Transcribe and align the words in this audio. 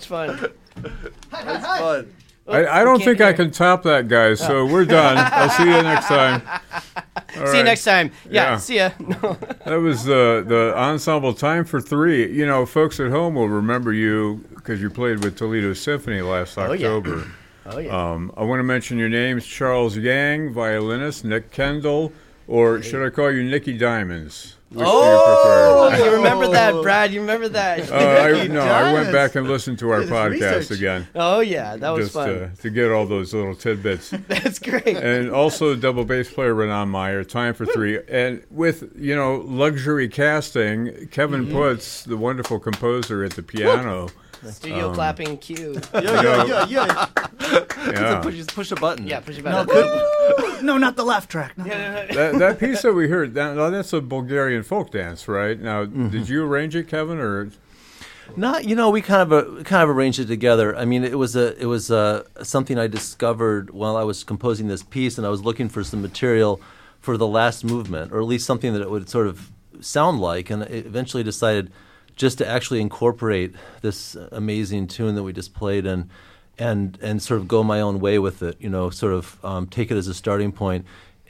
so 0.00 0.16
much 0.16 0.28
fun. 0.28 0.52
That's 1.30 1.66
fun. 1.66 2.12
I, 2.48 2.66
I 2.80 2.84
don't 2.84 2.98
can't 2.98 3.04
think 3.18 3.20
I 3.20 3.32
can 3.32 3.50
top 3.52 3.84
that, 3.84 4.08
guys. 4.08 4.40
So 4.40 4.66
we're 4.66 4.84
done. 4.84 5.16
I'll 5.16 5.48
see 5.50 5.62
you 5.64 5.70
next 5.82 6.06
time. 6.08 6.42
All 6.44 7.20
See 7.30 7.38
you 7.38 7.52
right. 7.52 7.64
next 7.64 7.84
time. 7.84 8.10
Yeah, 8.28 8.32
Yeah. 8.52 8.56
see 8.56 8.76
ya. 8.76 8.90
No. 8.98 9.36
That 9.64 9.76
was 9.76 10.04
the 10.04 10.44
the 10.46 10.76
ensemble 10.76 11.34
time 11.34 11.64
for 11.64 11.80
three. 11.80 12.30
You 12.32 12.44
know, 12.46 12.66
folks 12.66 12.98
at 12.98 13.10
home 13.10 13.36
will 13.36 13.48
remember 13.48 13.92
you 13.92 14.44
because 14.56 14.80
you 14.82 14.90
played 14.90 15.22
with 15.22 15.36
Toledo 15.38 15.72
Symphony 15.72 16.20
last 16.20 16.58
Oh, 16.58 16.72
yeah. 16.72 16.88
October. 16.88 17.24
Oh 17.64 17.78
yeah. 17.78 17.96
Um, 18.12 18.32
I 18.36 18.42
want 18.42 18.58
to 18.58 18.64
mention 18.64 18.98
your 18.98 19.08
names: 19.08 19.46
Charles 19.46 19.96
Yang, 19.96 20.52
violinist; 20.52 21.24
Nick 21.24 21.52
Kendall, 21.52 22.12
or 22.48 22.82
should 22.82 23.06
I 23.06 23.10
call 23.10 23.30
you 23.30 23.44
Nicky 23.44 23.78
Diamonds? 23.78 24.56
Which 24.72 24.86
oh, 24.88 25.90
do 25.90 25.96
you 25.96 26.00
prefer? 26.00 26.10
you 26.10 26.16
remember 26.16 26.48
that, 26.48 26.82
Brad? 26.82 27.12
You 27.12 27.20
remember 27.20 27.48
that? 27.50 27.90
Uh, 27.90 27.94
I, 27.94 28.46
no, 28.48 28.60
I 28.60 28.92
went 28.92 29.12
back 29.12 29.34
and 29.34 29.46
listened 29.46 29.78
to 29.80 29.90
our 29.90 30.00
podcast 30.02 30.58
research. 30.60 30.78
again, 30.78 31.06
oh 31.14 31.40
yeah, 31.40 31.76
that 31.76 31.90
was 31.90 32.06
just 32.06 32.14
fun. 32.14 32.30
uh, 32.30 32.50
to 32.62 32.70
get 32.70 32.90
all 32.90 33.04
those 33.04 33.34
little 33.34 33.54
tidbits. 33.54 34.10
That's 34.28 34.58
great. 34.58 34.86
and 34.96 35.30
also 35.30 35.76
double 35.76 36.04
bass 36.06 36.32
player 36.32 36.54
Ranaan 36.54 36.88
Meyer, 36.88 37.22
time 37.24 37.52
for 37.52 37.66
three, 37.66 38.00
and 38.08 38.42
with 38.50 38.92
you 38.98 39.14
know 39.14 39.36
luxury 39.46 40.08
casting, 40.08 41.08
Kevin 41.10 41.42
Mm-hmm. 41.42 41.52
Puts, 41.52 42.04
the 42.04 42.16
wonderful 42.16 42.58
composer 42.60 43.24
at 43.24 43.32
the 43.32 43.42
piano. 43.42 44.08
Studio 44.50 44.88
um, 44.88 44.94
clapping 44.94 45.38
cue. 45.38 45.80
Yeah, 45.94 46.00
yeah, 46.00 46.44
yeah, 46.44 46.66
yeah. 46.68 47.06
Yeah, 47.86 48.20
Push, 48.20 48.34
just 48.36 48.54
push 48.54 48.70
a 48.72 48.76
button. 48.76 49.06
Yeah, 49.06 49.20
push 49.20 49.38
it 49.38 49.44
No, 49.44 49.64
back. 49.64 49.68
good. 49.68 50.62
no, 50.62 50.78
not 50.78 50.96
the 50.96 51.04
left 51.04 51.30
track. 51.30 51.56
No. 51.58 51.64
that, 51.64 52.38
that 52.38 52.58
piece 52.58 52.82
that 52.82 52.92
we 52.92 53.08
heard, 53.08 53.34
that, 53.34 53.54
now 53.56 53.70
that's 53.70 53.92
a 53.92 54.00
Bulgarian 54.00 54.62
folk 54.62 54.90
dance, 54.92 55.28
right? 55.28 55.58
Now, 55.60 55.84
Mm-hmm. 55.84 56.08
did 56.10 56.28
you 56.28 56.44
arrange 56.44 56.74
it, 56.76 56.88
Kevin, 56.88 57.18
or 57.18 57.50
Not, 58.36 58.64
you 58.64 58.74
know, 58.76 58.90
we 58.90 59.02
kind 59.02 59.30
of 59.30 59.32
uh, 59.32 59.62
kind 59.64 59.82
of 59.82 59.90
arranged 59.94 60.18
it 60.18 60.26
together. 60.26 60.74
I 60.76 60.84
mean, 60.84 61.04
it 61.04 61.18
was 61.18 61.36
a 61.36 61.56
it 61.60 61.66
was 61.66 61.90
uh 61.90 62.22
something 62.42 62.78
I 62.78 62.86
discovered 62.86 63.70
while 63.70 63.96
I 63.96 64.04
was 64.04 64.24
composing 64.24 64.68
this 64.68 64.82
piece, 64.82 65.18
and 65.18 65.26
I 65.26 65.30
was 65.30 65.42
looking 65.42 65.68
for 65.68 65.82
some 65.84 66.00
material 66.00 66.60
for 67.00 67.16
the 67.16 67.26
last 67.26 67.64
movement, 67.64 68.12
or 68.12 68.20
at 68.20 68.26
least 68.26 68.46
something 68.46 68.72
that 68.72 68.80
it 68.82 68.90
would 68.90 69.08
sort 69.08 69.26
of 69.26 69.50
sound 69.80 70.20
like, 70.20 70.48
and 70.50 70.62
I 70.62 70.66
eventually 70.66 71.24
decided 71.24 71.70
just 72.16 72.38
to 72.38 72.46
actually 72.46 72.80
incorporate 72.80 73.54
this 73.80 74.16
amazing 74.30 74.86
tune 74.86 75.14
that 75.14 75.22
we 75.22 75.32
just 75.32 75.54
played 75.54 75.86
and 75.86 76.08
and 76.58 76.98
and 77.02 77.22
sort 77.22 77.40
of 77.40 77.48
go 77.48 77.62
my 77.62 77.80
own 77.80 78.00
way 78.00 78.18
with 78.18 78.42
it. 78.42 78.56
You 78.60 78.68
know, 78.68 78.90
sort 78.90 79.12
of 79.12 79.38
um, 79.44 79.66
take 79.66 79.90
it 79.90 79.96
as 79.96 80.08
a 80.08 80.14
starting. 80.14 80.52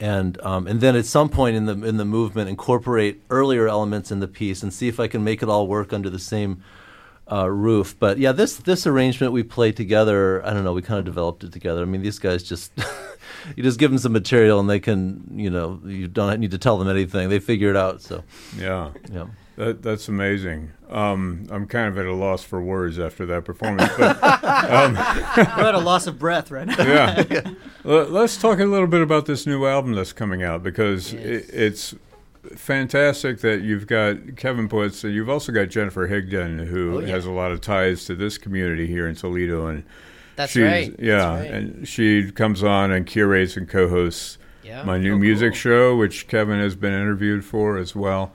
And 0.01 0.41
um, 0.41 0.67
and 0.67 0.81
then 0.81 0.97
at 0.97 1.07
some 1.07 1.29
point 1.29 1.55
in 1.57 1.67
the 1.67 1.85
in 1.85 1.97
the 1.97 2.05
movement, 2.05 2.49
incorporate 2.49 3.23
earlier 3.31 3.69
elements 3.69 4.11
in 4.11 4.21
the 4.21 4.29
piece 4.29 4.63
and 4.63 4.73
see 4.73 4.89
if 4.89 4.99
I 4.99 5.07
can 5.07 5.23
make 5.23 5.43
it 5.43 5.49
all 5.49 5.69
work 5.69 5.93
under 5.93 6.11
the 6.11 6.19
same 6.19 6.63
uh, 7.31 7.49
roof. 7.49 7.97
But 7.99 8.19
yeah, 8.19 8.33
this 8.33 8.57
this 8.57 8.87
arrangement 8.87 9.33
we 9.33 9.43
played 9.43 9.77
together. 9.77 10.45
I 10.45 10.53
don't 10.53 10.65
know. 10.65 10.73
We 10.73 10.83
kind 10.83 10.99
of 10.99 11.05
developed 11.05 11.45
it 11.45 11.53
together. 11.53 11.83
I 11.83 11.85
mean, 11.85 12.03
these 12.03 12.19
guys 12.19 12.43
just 12.43 12.73
you 13.57 13.63
just 13.63 13.79
give 13.79 13.91
them 13.91 13.99
some 13.99 14.13
material 14.13 14.59
and 14.61 14.69
they 14.69 14.81
can 14.81 15.25
you 15.35 15.51
know 15.51 15.81
you 15.85 16.09
don't 16.09 16.41
need 16.41 16.51
to 16.51 16.59
tell 16.59 16.79
them 16.79 16.89
anything. 16.89 17.29
They 17.29 17.39
figure 17.39 17.71
it 17.71 17.77
out. 17.77 18.03
So 18.03 18.25
yeah, 18.59 18.91
yeah. 19.13 19.27
That, 19.57 19.83
that's 19.83 20.09
amazing. 20.09 20.73
Um, 20.89 21.47
I'm 21.51 21.67
kind 21.67 21.87
of 21.89 21.99
at 21.99 22.07
a 22.07 22.15
loss 22.15 22.43
for 22.43 22.61
words 22.63 22.99
after 22.99 23.27
that 23.27 23.45
performance, 23.45 23.91
but 23.99 24.21
We're 24.23 25.69
at 25.69 25.75
a 25.75 25.79
loss 25.79 26.07
of 26.07 26.19
breath 26.19 26.51
right 26.51 26.67
now. 26.67 26.75
yeah. 26.79 27.51
Let- 27.85 28.11
Let's 28.11 28.37
talk 28.39 28.61
a 28.61 28.65
little 28.65 28.87
bit 28.87 29.03
about 29.03 29.27
this 29.27 29.47
new 29.47 29.67
album 29.67 29.93
that's 29.95 30.13
coming 30.13 30.43
out 30.43 30.63
because 30.63 31.13
Yes. 31.13 31.23
it, 31.25 31.51
it's 31.53 31.95
fantastic 32.57 33.41
that 33.41 33.63
you've 33.63 33.87
got 33.87 34.37
Kevin 34.37 34.69
Puts 34.69 35.05
and 35.05 35.15
you've 35.15 35.29
also 35.29 35.53
got 35.53 35.69
Jennifer 35.69 36.09
Higdon, 36.09 36.67
who 36.67 36.97
Oh, 36.97 37.01
yeah. 37.01 37.09
has 37.09 37.27
a 37.27 37.31
lot 37.31 37.53
of 37.53 37.61
ties 37.61 38.05
to 38.07 38.15
this 38.15 38.39
community 38.39 38.87
here 38.87 39.07
in 39.09 39.15
Toledo, 39.15 39.67
and 39.67 39.85
That's 40.37 40.53
she's 40.53 40.63
right. 40.63 40.95
yeah, 40.99 41.17
That's 41.19 41.41
right. 41.43 41.51
and 41.51 41.89
she 41.89 42.31
comes 42.33 42.63
on 42.63 42.91
and 42.91 43.07
curates 43.07 43.57
and 43.57 43.69
co-hosts 43.69 44.39
Yeah. 44.65 44.83
my 44.83 44.99
new 44.99 45.15
Oh, 45.15 45.19
music 45.19 45.53
cool. 45.53 45.59
show, 45.59 45.97
which 45.97 46.27
Kevin 46.29 46.59
has 46.59 46.75
been 46.75 46.93
interviewed 46.95 47.45
for 47.45 47.77
as 47.79 47.95
well. 47.95 48.33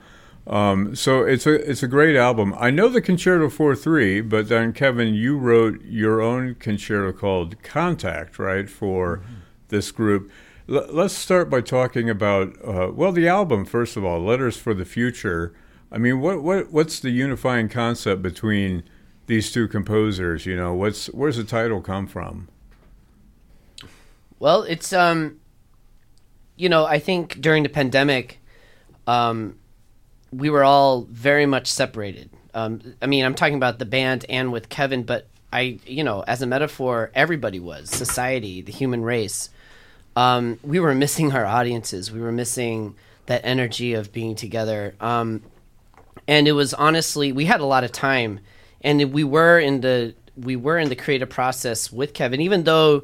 Um, 0.48 0.96
so 0.96 1.24
it's 1.24 1.46
a 1.46 1.70
it's 1.70 1.82
a 1.82 1.88
great 1.88 2.16
album. 2.16 2.54
I 2.58 2.70
know 2.70 2.88
the 2.88 3.02
Concerto 3.02 3.50
for 3.50 3.76
Three, 3.76 4.22
but 4.22 4.48
then 4.48 4.72
Kevin, 4.72 5.12
you 5.12 5.36
wrote 5.36 5.84
your 5.84 6.22
own 6.22 6.54
concerto 6.54 7.12
called 7.12 7.62
Contact, 7.62 8.38
right, 8.38 8.68
for 8.68 9.22
this 9.68 9.90
group. 9.90 10.30
L- 10.66 10.86
let's 10.90 11.12
start 11.12 11.50
by 11.50 11.60
talking 11.60 12.08
about 12.08 12.56
uh, 12.66 12.90
well 12.94 13.12
the 13.12 13.28
album 13.28 13.66
first 13.66 13.96
of 13.98 14.04
all, 14.06 14.20
Letters 14.20 14.56
for 14.56 14.72
the 14.72 14.86
Future. 14.86 15.54
I 15.92 15.98
mean, 15.98 16.20
what 16.20 16.42
what 16.42 16.72
what's 16.72 16.98
the 16.98 17.10
unifying 17.10 17.68
concept 17.68 18.22
between 18.22 18.84
these 19.26 19.52
two 19.52 19.68
composers? 19.68 20.46
You 20.46 20.56
know, 20.56 20.72
what's 20.72 21.08
where's 21.08 21.36
the 21.36 21.44
title 21.44 21.82
come 21.82 22.06
from? 22.06 22.48
Well, 24.38 24.62
it's 24.62 24.94
um, 24.94 25.40
you 26.56 26.70
know, 26.70 26.86
I 26.86 26.98
think 26.98 27.38
during 27.42 27.64
the 27.64 27.68
pandemic, 27.68 28.40
um, 29.06 29.58
we 30.32 30.50
were 30.50 30.64
all 30.64 31.02
very 31.02 31.46
much 31.46 31.66
separated. 31.66 32.30
Um, 32.54 32.94
I 33.00 33.06
mean, 33.06 33.24
I'm 33.24 33.34
talking 33.34 33.54
about 33.54 33.78
the 33.78 33.84
band 33.84 34.24
and 34.28 34.52
with 34.52 34.68
Kevin, 34.68 35.04
but 35.04 35.26
I, 35.52 35.78
you 35.86 36.04
know, 36.04 36.24
as 36.26 36.42
a 36.42 36.46
metaphor, 36.46 37.10
everybody 37.14 37.60
was 37.60 37.88
society, 37.90 38.60
the 38.60 38.72
human 38.72 39.02
race. 39.02 39.50
Um, 40.16 40.58
we 40.62 40.80
were 40.80 40.94
missing 40.94 41.32
our 41.32 41.46
audiences. 41.46 42.10
We 42.10 42.20
were 42.20 42.32
missing 42.32 42.96
that 43.26 43.42
energy 43.44 43.94
of 43.94 44.12
being 44.12 44.34
together. 44.34 44.94
Um, 45.00 45.42
and 46.26 46.48
it 46.48 46.52
was 46.52 46.74
honestly, 46.74 47.32
we 47.32 47.44
had 47.44 47.60
a 47.60 47.64
lot 47.64 47.84
of 47.84 47.92
time, 47.92 48.40
and 48.82 49.12
we 49.12 49.24
were 49.24 49.58
in 49.58 49.80
the 49.80 50.14
we 50.36 50.54
were 50.54 50.78
in 50.78 50.88
the 50.88 50.96
creative 50.96 51.28
process 51.28 51.90
with 51.90 52.14
Kevin, 52.14 52.40
even 52.40 52.64
though 52.64 53.02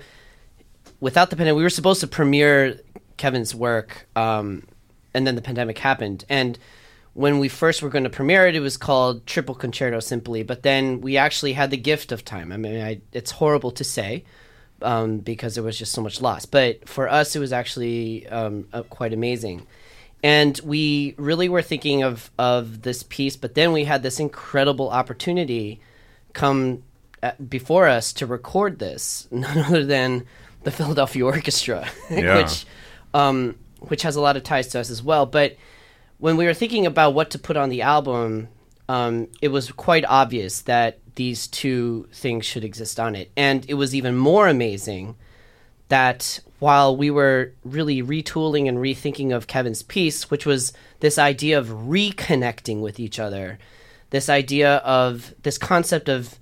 without 1.01 1.31
the 1.31 1.37
pandemic, 1.37 1.57
we 1.57 1.63
were 1.63 1.71
supposed 1.71 2.01
to 2.01 2.07
premiere 2.07 2.81
Kevin's 3.17 3.55
work, 3.55 4.07
um, 4.15 4.63
and 5.13 5.27
then 5.27 5.35
the 5.35 5.43
pandemic 5.43 5.79
happened. 5.79 6.25
And 6.29 6.59
when 7.15 7.39
we 7.39 7.49
first 7.49 7.81
were 7.83 7.89
going 7.89 8.05
to 8.05 8.11
premiere 8.11 8.47
it, 8.47 8.57
it 8.57 8.61
was 8.61 8.77
called 8.77 9.27
Triple 9.27 9.55
Concerto 9.55 10.01
simply. 10.01 10.43
But 10.43 10.63
then 10.63 11.01
we 11.01 11.17
actually 11.17 11.53
had 11.55 11.71
the 11.71 11.77
gift 11.77 12.13
of 12.13 12.25
time. 12.25 12.53
I 12.53 12.57
mean, 12.57 12.81
I, 12.81 13.01
it's 13.13 13.31
horrible 13.31 13.71
to 13.73 13.85
say 13.85 14.25
um, 14.83 15.19
because 15.19 15.55
there 15.55 15.65
was 15.65 15.79
just 15.79 15.93
so 15.93 16.03
much 16.03 16.21
loss. 16.21 16.45
But 16.45 16.89
for 16.89 17.09
us, 17.09 17.35
it 17.37 17.39
was 17.39 17.53
actually 17.53 18.27
um, 18.29 18.67
uh, 18.73 18.83
quite 18.83 19.13
amazing. 19.13 19.67
And 20.23 20.59
we 20.65 21.15
really 21.17 21.49
were 21.49 21.63
thinking 21.63 22.03
of, 22.03 22.31
of 22.39 22.83
this 22.83 23.03
piece, 23.03 23.37
but 23.37 23.55
then 23.55 23.73
we 23.73 23.85
had 23.85 24.03
this 24.03 24.19
incredible 24.19 24.89
opportunity 24.91 25.81
come 26.33 26.83
at, 27.23 27.49
before 27.49 27.87
us 27.87 28.13
to 28.15 28.27
record 28.27 28.79
this, 28.79 29.29
none 29.31 29.59
other 29.59 29.85
than 29.85 30.27
the 30.63 30.71
Philadelphia 30.71 31.25
Orchestra, 31.25 31.87
Yeah. 32.11 32.39
which 32.39 32.65
um, 33.13 33.57
which 33.81 34.03
has 34.03 34.17
a 34.17 34.21
lot 34.21 34.37
of 34.37 34.43
ties 34.43 34.69
to 34.69 34.81
us 34.81 34.91
as 34.91 35.03
well. 35.03 35.27
But 35.27 35.57
when 36.25 36.39
we 36.39 36.47
were 36.47 36.55
thinking 36.55 36.87
about 36.87 37.13
what 37.13 37.29
to 37.29 37.39
put 37.39 37.55
on 37.55 37.69
the 37.69 37.83
album, 37.83 38.49
um, 38.89 39.29
it 39.43 39.49
was 39.49 39.71
quite 39.73 40.07
obvious 40.07 40.63
that 40.63 40.99
these 41.17 41.47
two 41.47 42.09
things 42.15 42.47
should 42.47 42.65
exist 42.65 42.99
on 42.99 43.15
it, 43.15 43.31
and 43.37 43.67
it 43.69 43.75
was 43.75 43.95
even 43.95 44.17
more 44.17 44.49
amazing 44.49 45.17
that 45.89 46.41
while 46.61 46.97
we 46.97 47.11
were 47.11 47.53
really 47.63 48.03
retooling 48.03 48.67
and 48.67 48.79
rethinking 48.79 49.37
of 49.37 49.47
Kevin's 49.47 49.83
piece, 49.83 50.31
which 50.31 50.47
was 50.47 50.73
this 51.01 51.19
idea 51.19 51.59
of 51.59 51.67
reconnecting 51.67 52.81
with 52.81 52.99
each 52.99 53.19
other, 53.19 53.59
this 54.09 54.31
idea 54.31 54.77
of 54.77 55.35
this 55.43 55.59
concept 55.59 56.09
of 56.09 56.39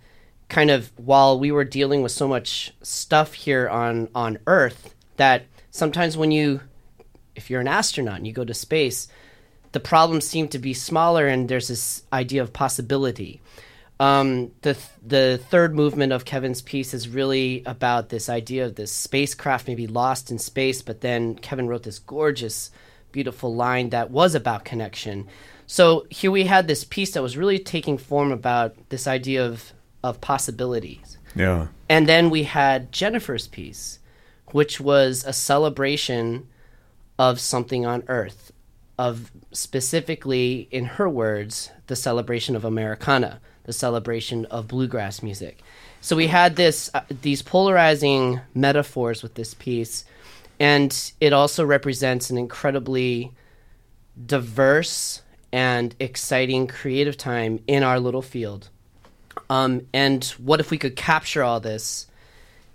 kind 0.49 0.71
of 0.71 0.93
while 0.97 1.41
we 1.41 1.51
were 1.51 1.65
dealing 1.65 2.03
with 2.03 2.13
so 2.13 2.29
much 2.29 2.73
stuff 2.83 3.35
here 3.35 3.69
on 3.69 4.09
on 4.15 4.39
Earth 4.47 4.95
that 5.17 5.47
sometimes 5.73 6.17
when 6.17 6.31
you 6.31 6.61
if 7.35 7.51
you're 7.51 7.61
an 7.61 7.67
astronaut 7.67 8.19
and 8.19 8.29
you 8.29 8.33
go 8.33 8.45
to 8.45 8.55
space, 8.55 9.09
the 9.73 9.81
problems 9.81 10.27
seem 10.27 10.49
to 10.49 10.59
be 10.59 10.75
smaller 10.75 11.27
and 11.27 11.49
there's 11.49 11.69
this 11.69 12.03
idea 12.13 12.43
of 12.43 12.53
possibility. 12.53 13.41
Um, 14.01 14.51
the 14.63 14.75
th- 14.75 14.87
the 15.07 15.41
third 15.51 15.75
movement 15.75 16.13
of 16.13 16.25
Kevin's 16.25 16.61
piece 16.63 16.93
is 16.93 17.09
really 17.09 17.63
about 17.67 18.09
this 18.09 18.29
idea 18.29 18.67
of 18.67 18.75
this 18.75 18.91
spacecraft 18.93 19.69
maybe 19.69 19.87
lost 19.87 20.31
in 20.31 20.39
space, 20.39 20.83
but 20.83 21.03
then 21.03 21.37
Kevin 21.37 21.69
wrote 21.69 21.85
this 21.85 21.99
gorgeous, 21.99 22.71
beautiful 23.13 23.55
line 23.55 23.91
that 23.91 24.11
was 24.11 24.35
about 24.35 24.65
connection. 24.65 25.29
So 25.67 26.07
here 26.11 26.31
we 26.31 26.45
had 26.45 26.67
this 26.67 26.85
piece 26.85 27.13
that 27.13 27.23
was 27.23 27.37
really 27.37 27.59
taking 27.59 27.97
form 27.97 28.33
about 28.33 28.75
this 28.89 29.07
idea 29.07 29.45
of 29.47 29.73
of 30.03 30.21
possibilities. 30.21 31.19
Yeah. 31.35 31.69
And 31.89 32.09
then 32.09 32.31
we 32.31 32.43
had 32.43 32.93
Jennifer's 32.93 33.47
piece, 33.47 34.01
which 34.49 34.81
was 34.81 35.25
a 35.25 35.33
celebration 35.33 36.49
of 37.19 37.41
something 37.41 37.87
on 37.87 38.03
Earth, 38.09 38.52
of 39.07 39.15
specifically, 39.53 40.69
in 40.71 40.85
her 40.97 41.09
words, 41.09 41.71
the 41.87 41.97
celebration 41.97 42.57
of 42.57 42.65
Americana, 42.65 43.33
the 43.65 43.73
celebration 43.73 44.47
of 44.47 44.67
bluegrass 44.69 45.23
music. 45.23 45.55
So 46.01 46.17
we 46.17 46.29
had 46.29 46.57
this 46.57 46.91
uh, 46.95 47.01
these 47.23 47.43
polarizing 47.43 48.41
metaphors 48.55 49.23
with 49.23 49.35
this 49.35 49.55
piece, 49.55 50.05
and 50.59 50.91
it 51.21 51.33
also 51.33 51.63
represents 51.77 52.31
an 52.31 52.39
incredibly 52.39 53.33
diverse 54.27 55.23
and 55.53 55.95
exciting 55.99 56.69
creative 56.81 57.17
time 57.17 57.59
in 57.67 57.83
our 57.83 58.01
little 58.01 58.23
field 58.23 58.69
Um, 59.49 59.87
and 59.93 60.25
what 60.39 60.61
if 60.61 60.71
we 60.71 60.79
could 60.79 60.97
capture 60.97 61.43
all 61.43 61.61
this, 61.61 62.07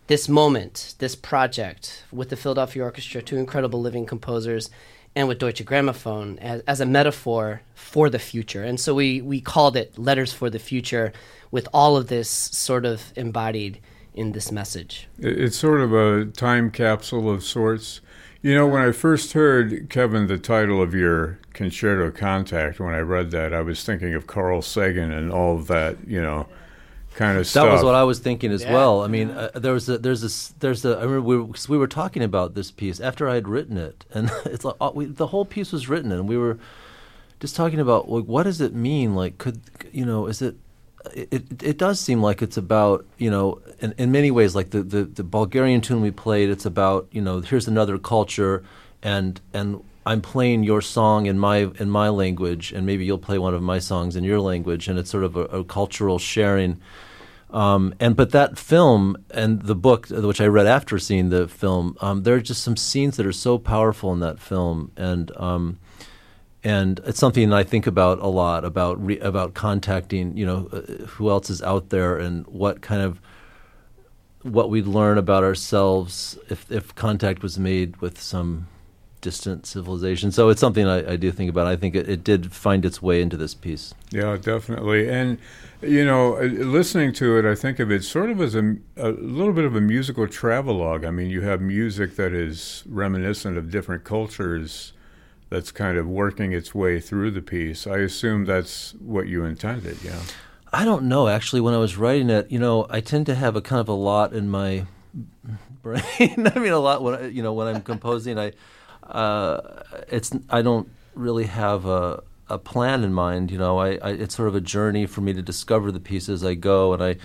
this 0.07 0.29
moment, 0.29 0.96
this 1.00 1.15
project 1.15 2.03
with 2.12 2.29
the 2.29 2.36
Philadelphia 2.36 2.84
Orchestra, 2.84 3.22
two 3.22 3.38
incredible 3.38 3.81
living 3.81 4.05
composers, 4.05 4.69
and 5.17 5.27
with 5.27 5.39
Deutsche 5.39 5.65
Grammophon 5.65 6.38
as, 6.38 6.62
as 6.67 6.79
a 6.79 6.86
metaphor 6.86 7.63
for 7.74 8.07
the 8.07 8.19
future. 8.19 8.63
And 8.63 8.79
so 8.79 8.93
we, 8.93 9.19
we 9.19 9.41
called 9.41 9.75
it 9.75 9.97
Letters 9.97 10.31
for 10.31 10.47
the 10.51 10.59
Future 10.59 11.12
with 11.50 11.67
all 11.74 11.97
of 11.97 12.05
this 12.05 12.29
sort 12.29 12.86
of 12.86 13.13
embodied 13.15 13.81
in 14.13 14.33
this 14.33 14.51
message. 14.51 15.07
It's 15.17 15.57
sort 15.57 15.81
of 15.81 15.91
a 15.91 16.25
time 16.25 16.69
capsule 16.69 17.31
of 17.31 17.43
sorts. 17.43 18.00
You 18.43 18.53
know, 18.53 18.67
when 18.67 18.83
I 18.83 18.91
first 18.91 19.33
heard, 19.33 19.89
Kevin, 19.89 20.27
the 20.27 20.38
title 20.38 20.83
of 20.83 20.93
your 20.93 21.39
concerto 21.53 22.12
contact, 22.12 22.79
when 22.79 22.93
I 22.93 23.00
read 23.00 23.31
that, 23.31 23.55
I 23.55 23.62
was 23.62 23.83
thinking 23.83 24.13
of 24.13 24.27
Carl 24.27 24.62
Sagan 24.62 25.12
and 25.12 25.31
all 25.31 25.57
of 25.57 25.65
that, 25.65 25.97
you 26.07 26.21
know, 26.21 26.45
kind 27.17 27.38
of 27.38 27.47
stuff. 27.47 27.65
That 27.65 27.74
was 27.74 27.83
what 27.83 27.95
I 27.95 28.03
was 28.03 28.19
thinking 28.19 28.51
as 28.51 28.63
yeah. 28.63 28.74
well. 28.74 29.01
I 29.01 29.07
mean, 29.07 29.31
uh, 29.31 29.50
there 29.55 29.74
was 29.74 29.89
a, 29.89 29.97
there's 29.97 30.24
a, 30.24 30.59
there's 30.59 30.86
a, 30.86 30.97
I 30.97 31.01
remember 31.01 31.21
we 31.21 31.38
were, 31.38 31.47
we 31.67 31.77
were 31.77 31.88
talking 31.88 32.24
about 32.24 32.53
this 32.53 32.69
piece 32.71 33.00
after 33.00 33.27
I 33.27 33.36
had 33.36 33.47
written 33.47 33.77
it, 33.77 34.05
and 34.13 34.31
it's 34.45 34.63
like 34.63 34.75
uh, 34.79 34.91
we, 34.93 35.05
the 35.05 35.27
whole 35.27 35.43
piece 35.43 35.71
was 35.71 35.89
written, 35.89 36.12
and 36.12 36.29
we 36.29 36.38
were 36.38 36.59
just 37.39 37.55
talking 37.55 37.79
about 37.79 38.07
like, 38.07 38.25
what 38.25 38.43
does 38.43 38.62
it 38.62 38.74
mean? 38.74 39.15
Like, 39.15 39.39
could, 39.39 39.59
you 39.91 40.05
know, 40.05 40.27
is 40.27 40.41
it, 40.43 40.55
it, 41.15 41.63
it 41.63 41.77
does 41.77 42.00
seem 42.00 42.21
like 42.21 42.41
it's 42.41 42.57
about 42.57 43.05
you 43.17 43.31
know 43.31 43.62
in, 43.79 43.93
in 43.97 44.12
many 44.12 44.29
ways 44.29 44.55
like 44.55 44.69
the, 44.69 44.83
the, 44.83 45.03
the 45.03 45.24
Bulgarian 45.24 45.81
tune 45.81 46.01
we 46.01 46.12
played 46.12 46.50
it's 46.50 46.65
about 46.65 47.07
you 47.12 47.21
know 47.21 47.39
here's 47.39 47.67
another 47.67 47.97
culture 47.97 48.63
and 49.01 49.39
and 49.53 49.81
I'm 50.05 50.21
playing 50.21 50.63
your 50.63 50.81
song 50.81 51.25
in 51.25 51.39
my 51.39 51.69
in 51.79 51.89
my 51.89 52.09
language 52.09 52.74
and 52.74 52.86
maybe 52.86 53.05
you'll 53.05 53.19
play 53.19 53.38
one 53.38 53.53
of 53.53 53.62
my 53.62 53.79
songs 53.79 54.15
in 54.17 54.24
your 54.25 54.41
language 54.41 54.88
and 54.88 55.00
it's 55.00 55.09
sort 55.09 55.24
of 55.24 55.38
a, 55.38 55.45
a 55.45 55.63
cultural 55.63 56.19
sharing 56.19 56.81
um, 57.51 57.93
and 57.99 58.15
but 58.15 58.31
that 58.31 58.57
film 58.57 59.17
and 59.31 59.61
the 59.61 59.75
book 59.75 60.07
which 60.09 60.41
I 60.41 60.47
read 60.47 60.67
after 60.67 60.99
seeing 60.99 61.29
the 61.29 61.47
film 61.47 61.95
um, 62.01 62.23
there 62.23 62.35
are 62.35 62.41
just 62.41 62.63
some 62.63 62.75
scenes 62.75 63.17
that 63.17 63.25
are 63.25 63.31
so 63.31 63.57
powerful 63.57 64.11
in 64.13 64.19
that 64.19 64.39
film. 64.39 64.91
And 64.97 65.31
um, 65.37 65.79
and 66.63 66.99
it's 67.05 67.19
something 67.19 67.49
that 67.49 67.55
I 67.55 67.63
think 67.63 67.87
about 67.87 68.19
a 68.19 68.27
lot 68.27 68.65
about 68.65 69.03
re, 69.03 69.19
about 69.19 69.53
contacting 69.53 70.35
you 70.35 70.45
know 70.45 70.69
uh, 70.73 71.05
who 71.05 71.29
else 71.29 71.49
is 71.49 71.61
out 71.61 71.89
there 71.89 72.17
and 72.17 72.45
what 72.47 72.81
kind 72.81 73.01
of 73.01 73.21
what 74.43 74.69
we'd 74.69 74.87
learn 74.87 75.17
about 75.17 75.43
ourselves 75.43 76.37
if 76.49 76.69
if 76.71 76.93
contact 76.95 77.41
was 77.41 77.57
made 77.57 77.97
with 77.97 78.19
some 78.19 78.67
distant 79.27 79.65
civilization. 79.65 80.31
So 80.31 80.48
it's 80.48 80.62
something 80.62 80.88
I, 80.88 81.12
I 81.12 81.15
do 81.17 81.34
think 81.34 81.50
about. 81.50 81.67
I 81.67 81.75
think 81.75 81.96
it, 81.96 82.07
it, 82.07 82.24
did 82.24 82.53
find 82.53 82.86
its 82.86 83.01
way 83.01 83.22
into 83.22 83.36
this 83.36 83.53
piece. 83.53 83.93
Yeah, 84.10 84.38
definitely. 84.38 85.10
And 85.10 85.38
you 85.81 86.05
know, 86.05 86.38
uh, 86.38 86.43
listening 86.43 87.12
to 87.15 87.38
it, 87.38 87.43
I 87.43 87.53
think 87.53 87.79
of 87.79 87.91
it 87.91 88.05
sort 88.05 88.29
of 88.29 88.39
as 88.39 88.55
a, 88.55 88.77
a 88.96 89.10
little 89.10 89.51
bit 89.51 89.65
of 89.65 89.75
a 89.75 89.81
musical 89.81 90.29
travelogue. 90.29 91.03
I 91.03 91.12
mean, 91.12 91.29
you 91.29 91.41
have 91.41 91.60
music 91.60 92.15
that 92.15 92.31
is 92.31 92.86
reminiscent 92.88 93.57
of 93.57 93.69
different 93.69 94.05
cultures 94.05 94.93
that's 95.50 95.74
kind 95.74 95.98
of 95.98 96.07
working 96.07 96.53
its 96.53 96.74
way 96.74 97.01
through 97.01 97.31
the 97.31 97.41
piece. 97.41 97.86
I 97.86 97.98
assume 97.98 98.46
that's 98.46 98.93
what 98.93 99.27
you 99.27 99.43
intended, 99.43 99.98
yeah. 100.03 100.22
I 100.72 100.86
don't 100.86 101.03
know. 101.03 101.27
Actually, 101.27 101.60
when 101.60 101.74
I 101.74 101.79
was 101.79 101.98
writing 101.98 102.29
it, 102.29 102.50
you 102.50 102.60
know, 102.60 102.88
I 102.89 103.01
tend 103.01 103.25
to 103.25 103.36
have 103.36 103.57
a 103.57 103.62
kind 103.62 103.81
of 103.81 103.89
a 103.89 103.93
lot 103.93 104.31
in 104.31 104.50
my 104.50 104.86
brain. 105.81 106.01
I 106.19 106.60
mean, 106.60 106.72
a 106.72 106.79
lot 106.79 107.01
when 107.01 107.15
I, 107.15 107.27
you 107.27 107.43
know 107.43 107.53
when 107.53 107.67
I'm 107.67 107.81
composing. 107.81 108.39
I 108.39 108.53
uh, 109.09 109.83
it's 110.09 110.31
I 110.49 110.61
don't 110.61 110.89
really 111.15 111.45
have 111.45 111.85
a 111.85 112.23
a 112.49 112.57
plan 112.57 113.03
in 113.03 113.13
mind. 113.13 113.51
You 113.51 113.57
know, 113.57 113.77
I, 113.79 113.97
I, 114.01 114.11
it's 114.11 114.35
sort 114.35 114.47
of 114.47 114.55
a 114.55 114.61
journey 114.61 115.05
for 115.05 115.21
me 115.21 115.33
to 115.33 115.41
discover 115.41 115.91
the 115.91 115.99
pieces 115.99 116.43
I 116.43 116.53
go, 116.53 116.93
and 116.93 117.03
I 117.03 117.15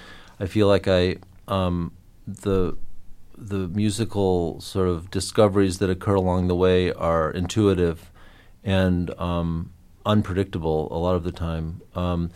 I 0.41 0.47
feel 0.47 0.67
like 0.67 0.89
I 0.89 1.17
um, 1.49 1.93
the 2.27 2.77
the 3.37 3.69
musical 3.69 4.61
sort 4.61 4.89
of 4.89 5.11
discoveries 5.11 5.79
that 5.79 5.91
occur 5.91 6.15
along 6.15 6.49
the 6.49 6.55
way 6.55 6.93
are 6.93 7.31
intuitive 7.31 8.11
and 8.63 9.11
um, 9.19 9.73
unpredictable 10.07 10.89
a 10.91 10.99
lot 10.99 11.17
of 11.17 11.25
the 11.25 11.33
time. 11.33 11.81
Um, 11.95 12.31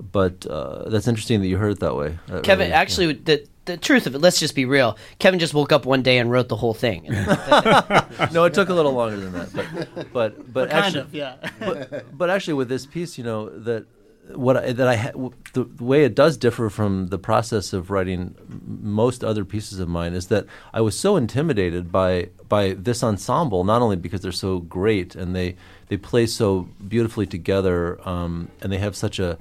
but 0.00 0.46
uh, 0.46 0.88
that's 0.88 1.08
interesting 1.08 1.40
that 1.40 1.48
you 1.48 1.56
heard 1.58 1.72
it 1.72 1.80
that 1.80 1.96
way. 1.96 2.18
That 2.26 2.44
Kevin, 2.44 2.66
really, 2.66 2.72
actually, 2.72 3.06
yeah. 3.06 3.20
the 3.24 3.46
the 3.68 3.76
truth 3.76 4.06
of 4.06 4.14
it, 4.14 4.18
let's 4.18 4.40
just 4.40 4.54
be 4.54 4.64
real. 4.64 4.98
Kevin 5.20 5.38
just 5.38 5.54
woke 5.54 5.70
up 5.70 5.86
one 5.86 6.02
day 6.02 6.18
and 6.18 6.30
wrote 6.30 6.48
the 6.48 6.56
whole 6.56 6.74
thing. 6.74 7.04
no, 8.32 8.44
it 8.44 8.54
took 8.54 8.68
a 8.68 8.74
little 8.74 8.92
longer 8.92 9.16
than 9.16 9.32
that, 9.32 9.52
but 9.54 10.12
but 10.12 10.52
but 10.52 10.70
actually, 10.70 11.00
of, 11.00 11.14
yeah. 11.14 11.36
but, 11.60 12.16
but 12.16 12.30
actually, 12.30 12.54
with 12.54 12.68
this 12.68 12.86
piece, 12.86 13.16
you 13.16 13.24
know 13.24 13.48
that 13.50 13.86
what 14.34 14.56
I, 14.56 14.72
that 14.72 14.88
I 14.88 14.96
ha- 14.96 15.30
the, 15.52 15.64
the, 15.64 15.84
way 15.84 16.04
it 16.04 16.14
does 16.14 16.36
differ 16.36 16.68
from 16.68 17.08
the 17.08 17.18
process 17.18 17.72
of 17.72 17.90
writing 17.90 18.34
most 18.66 19.22
other 19.24 19.44
pieces 19.44 19.78
of 19.78 19.88
mine 19.88 20.12
is 20.12 20.26
that 20.26 20.46
I 20.74 20.80
was 20.80 20.98
so 20.98 21.16
intimidated 21.16 21.92
by 21.92 22.30
by 22.48 22.74
this 22.74 23.02
ensemble 23.02 23.64
not 23.64 23.80
only 23.80 23.96
because 23.96 24.20
they're 24.20 24.32
so 24.32 24.58
great 24.58 25.14
and 25.14 25.34
they 25.34 25.56
they 25.88 25.96
play 25.96 26.26
so 26.26 26.68
beautifully 26.86 27.26
together 27.26 27.98
um, 28.06 28.48
and 28.60 28.72
they 28.72 28.78
have 28.78 28.96
such 28.96 29.18
a 29.18 29.38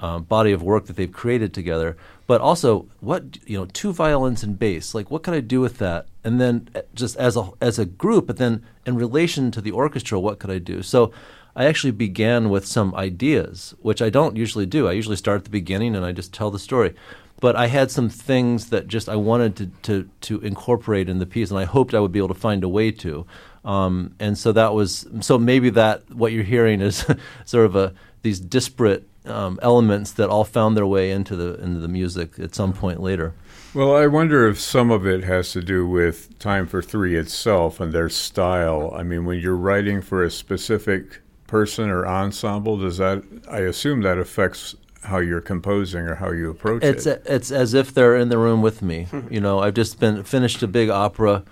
uh, 0.00 0.18
body 0.18 0.52
of 0.52 0.62
work 0.62 0.86
that 0.86 0.96
they've 0.96 1.12
created 1.12 1.52
together, 1.52 1.96
but 2.30 2.40
also 2.40 2.86
what 3.00 3.22
you 3.50 3.56
know 3.58 3.66
two 3.80 3.92
violins 3.92 4.44
and 4.44 4.58
bass 4.58 4.94
like 4.94 5.10
what 5.10 5.22
could 5.24 5.34
I 5.34 5.40
do 5.40 5.60
with 5.60 5.78
that 5.78 6.06
and 6.24 6.40
then 6.40 6.68
uh, 6.74 6.82
just 6.94 7.16
as 7.16 7.36
a 7.36 7.50
as 7.60 7.78
a 7.78 7.84
group, 7.84 8.26
but 8.26 8.36
then 8.36 8.64
in 8.86 8.96
relation 8.96 9.50
to 9.52 9.60
the 9.60 9.70
orchestra, 9.70 10.20
what 10.20 10.38
could 10.38 10.50
I 10.50 10.58
do? 10.58 10.82
So 10.82 11.12
I 11.56 11.64
actually 11.64 11.90
began 11.92 12.50
with 12.50 12.66
some 12.66 12.94
ideas, 12.94 13.74
which 13.80 14.00
I 14.00 14.10
don't 14.10 14.36
usually 14.36 14.66
do. 14.66 14.88
I 14.88 14.92
usually 14.92 15.16
start 15.16 15.38
at 15.38 15.44
the 15.44 15.50
beginning 15.50 15.96
and 15.96 16.04
I 16.04 16.12
just 16.12 16.32
tell 16.32 16.50
the 16.50 16.58
story. 16.58 16.94
But 17.40 17.56
I 17.56 17.68
had 17.68 17.90
some 17.90 18.10
things 18.10 18.68
that 18.68 18.86
just 18.86 19.08
I 19.08 19.16
wanted 19.16 19.56
to, 19.56 19.66
to, 19.84 20.10
to 20.20 20.40
incorporate 20.42 21.08
in 21.08 21.20
the 21.20 21.26
piece, 21.26 21.50
and 21.50 21.58
I 21.58 21.64
hoped 21.64 21.94
I 21.94 22.00
would 22.00 22.12
be 22.12 22.18
able 22.18 22.28
to 22.28 22.34
find 22.34 22.62
a 22.62 22.68
way 22.68 22.90
to. 22.92 23.26
Um, 23.64 24.14
and 24.20 24.36
so 24.36 24.52
that 24.52 24.74
was 24.74 25.06
so 25.20 25.38
maybe 25.38 25.70
that 25.70 26.10
what 26.10 26.32
you're 26.32 26.44
hearing 26.44 26.82
is 26.82 27.06
sort 27.46 27.64
of 27.64 27.76
a 27.76 27.94
these 28.22 28.40
disparate 28.40 29.08
um, 29.26 29.58
elements 29.62 30.12
that 30.12 30.28
all 30.30 30.44
found 30.44 30.76
their 30.76 30.86
way 30.86 31.10
into 31.10 31.36
the 31.36 31.54
into 31.62 31.80
the 31.80 31.88
music 31.88 32.38
at 32.38 32.54
some 32.54 32.72
point 32.72 33.00
later. 33.00 33.34
Well, 33.72 33.94
I 33.94 34.06
wonder 34.06 34.48
if 34.48 34.58
some 34.58 34.90
of 34.90 35.06
it 35.06 35.24
has 35.24 35.52
to 35.52 35.62
do 35.62 35.86
with 35.86 36.38
Time 36.38 36.66
for 36.66 36.82
Three 36.82 37.16
itself 37.16 37.78
and 37.78 37.92
their 37.92 38.08
style. 38.08 38.92
I 38.96 39.02
mean, 39.02 39.24
when 39.24 39.38
you're 39.38 39.54
writing 39.56 40.02
for 40.02 40.24
a 40.24 40.30
specific 40.30 41.20
person 41.50 41.90
or 41.90 42.06
ensemble? 42.06 42.78
Does 42.78 42.96
that? 42.98 43.22
I 43.50 43.58
assume 43.58 44.02
that 44.02 44.16
affects 44.16 44.76
how 45.02 45.18
you're 45.18 45.40
composing 45.40 46.02
or 46.02 46.14
how 46.14 46.30
you 46.30 46.48
approach 46.50 46.84
it's 46.84 47.06
it. 47.06 47.22
A, 47.26 47.34
it's 47.34 47.50
as 47.50 47.74
if 47.74 47.92
they're 47.92 48.16
in 48.16 48.28
the 48.28 48.38
room 48.38 48.62
with 48.62 48.80
me. 48.80 49.08
you 49.30 49.40
know, 49.40 49.58
I've 49.58 49.74
just 49.74 49.98
been 49.98 50.22
finished 50.22 50.62
a 50.62 50.68
big 50.68 50.88
opera 50.88 51.42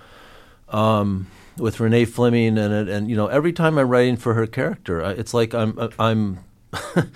um, 0.69 1.27
with 1.57 1.81
Renee 1.81 2.05
Fleming, 2.07 2.57
and 2.57 2.89
and 2.89 3.11
you 3.11 3.17
know, 3.17 3.27
every 3.27 3.53
time 3.53 3.77
I'm 3.77 3.89
writing 3.89 4.17
for 4.17 4.35
her 4.35 4.47
character, 4.47 5.01
it's 5.01 5.35
like 5.35 5.53
I'm 5.53 5.91
I'm. 5.99 6.45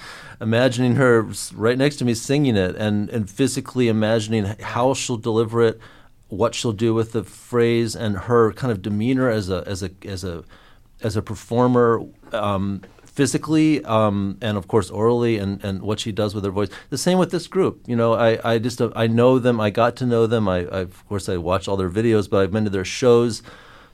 imagining 0.43 0.97
her 0.97 1.27
right 1.55 1.79
next 1.79 1.97
to 1.97 2.05
me 2.05 2.13
singing 2.15 2.57
it 2.57 2.75
and, 2.77 3.09
and 3.11 3.31
physically 3.31 3.89
imagining 3.89 4.45
how 4.61 4.93
she'll 4.93 5.17
deliver 5.17 5.63
it, 5.63 5.81
what 6.29 6.55
she'll 6.55 6.73
do 6.73 6.93
with 6.93 7.13
the 7.13 7.23
phrase, 7.23 7.95
and 7.95 8.17
her 8.17 8.53
kind 8.53 8.73
of 8.73 8.83
demeanor 8.83 9.31
as 9.31 9.49
a 9.49 9.63
as 9.67 9.83
a 9.83 9.91
as 10.05 10.25
a 10.25 10.45
as 11.01 11.17
a 11.17 11.23
performer 11.23 12.03
um, 12.33 12.83
physically 13.05 13.85
um, 13.85 14.39
and 14.41 14.57
of 14.57 14.67
course 14.67 14.91
orally 14.91 15.37
and, 15.37 15.63
and 15.63 15.83
what 15.83 16.01
she 16.01 16.11
does 16.11 16.35
with 16.35 16.45
her 16.45 16.51
voice. 16.51 16.71
The 16.91 16.99
same 16.99 17.19
with 17.19 17.31
this 17.31 17.47
group. 17.47 17.83
You 17.87 17.97
know, 17.97 18.15
I, 18.15 18.55
I 18.55 18.59
just 18.59 18.81
uh, 18.81 18.91
I 18.97 19.07
know 19.07 19.39
them. 19.39 19.61
I 19.61 19.71
got 19.71 19.97
to 19.97 20.07
know 20.07 20.27
them. 20.27 20.49
I, 20.49 20.59
I, 20.61 20.81
of 20.81 21.07
course 21.09 21.29
I 21.29 21.37
watch 21.37 21.69
all 21.69 21.77
their 21.77 21.91
videos, 21.91 22.29
but 22.29 22.43
I've 22.43 22.51
been 22.53 22.65
to 22.65 22.71
their 22.71 22.85
shows, 22.85 23.43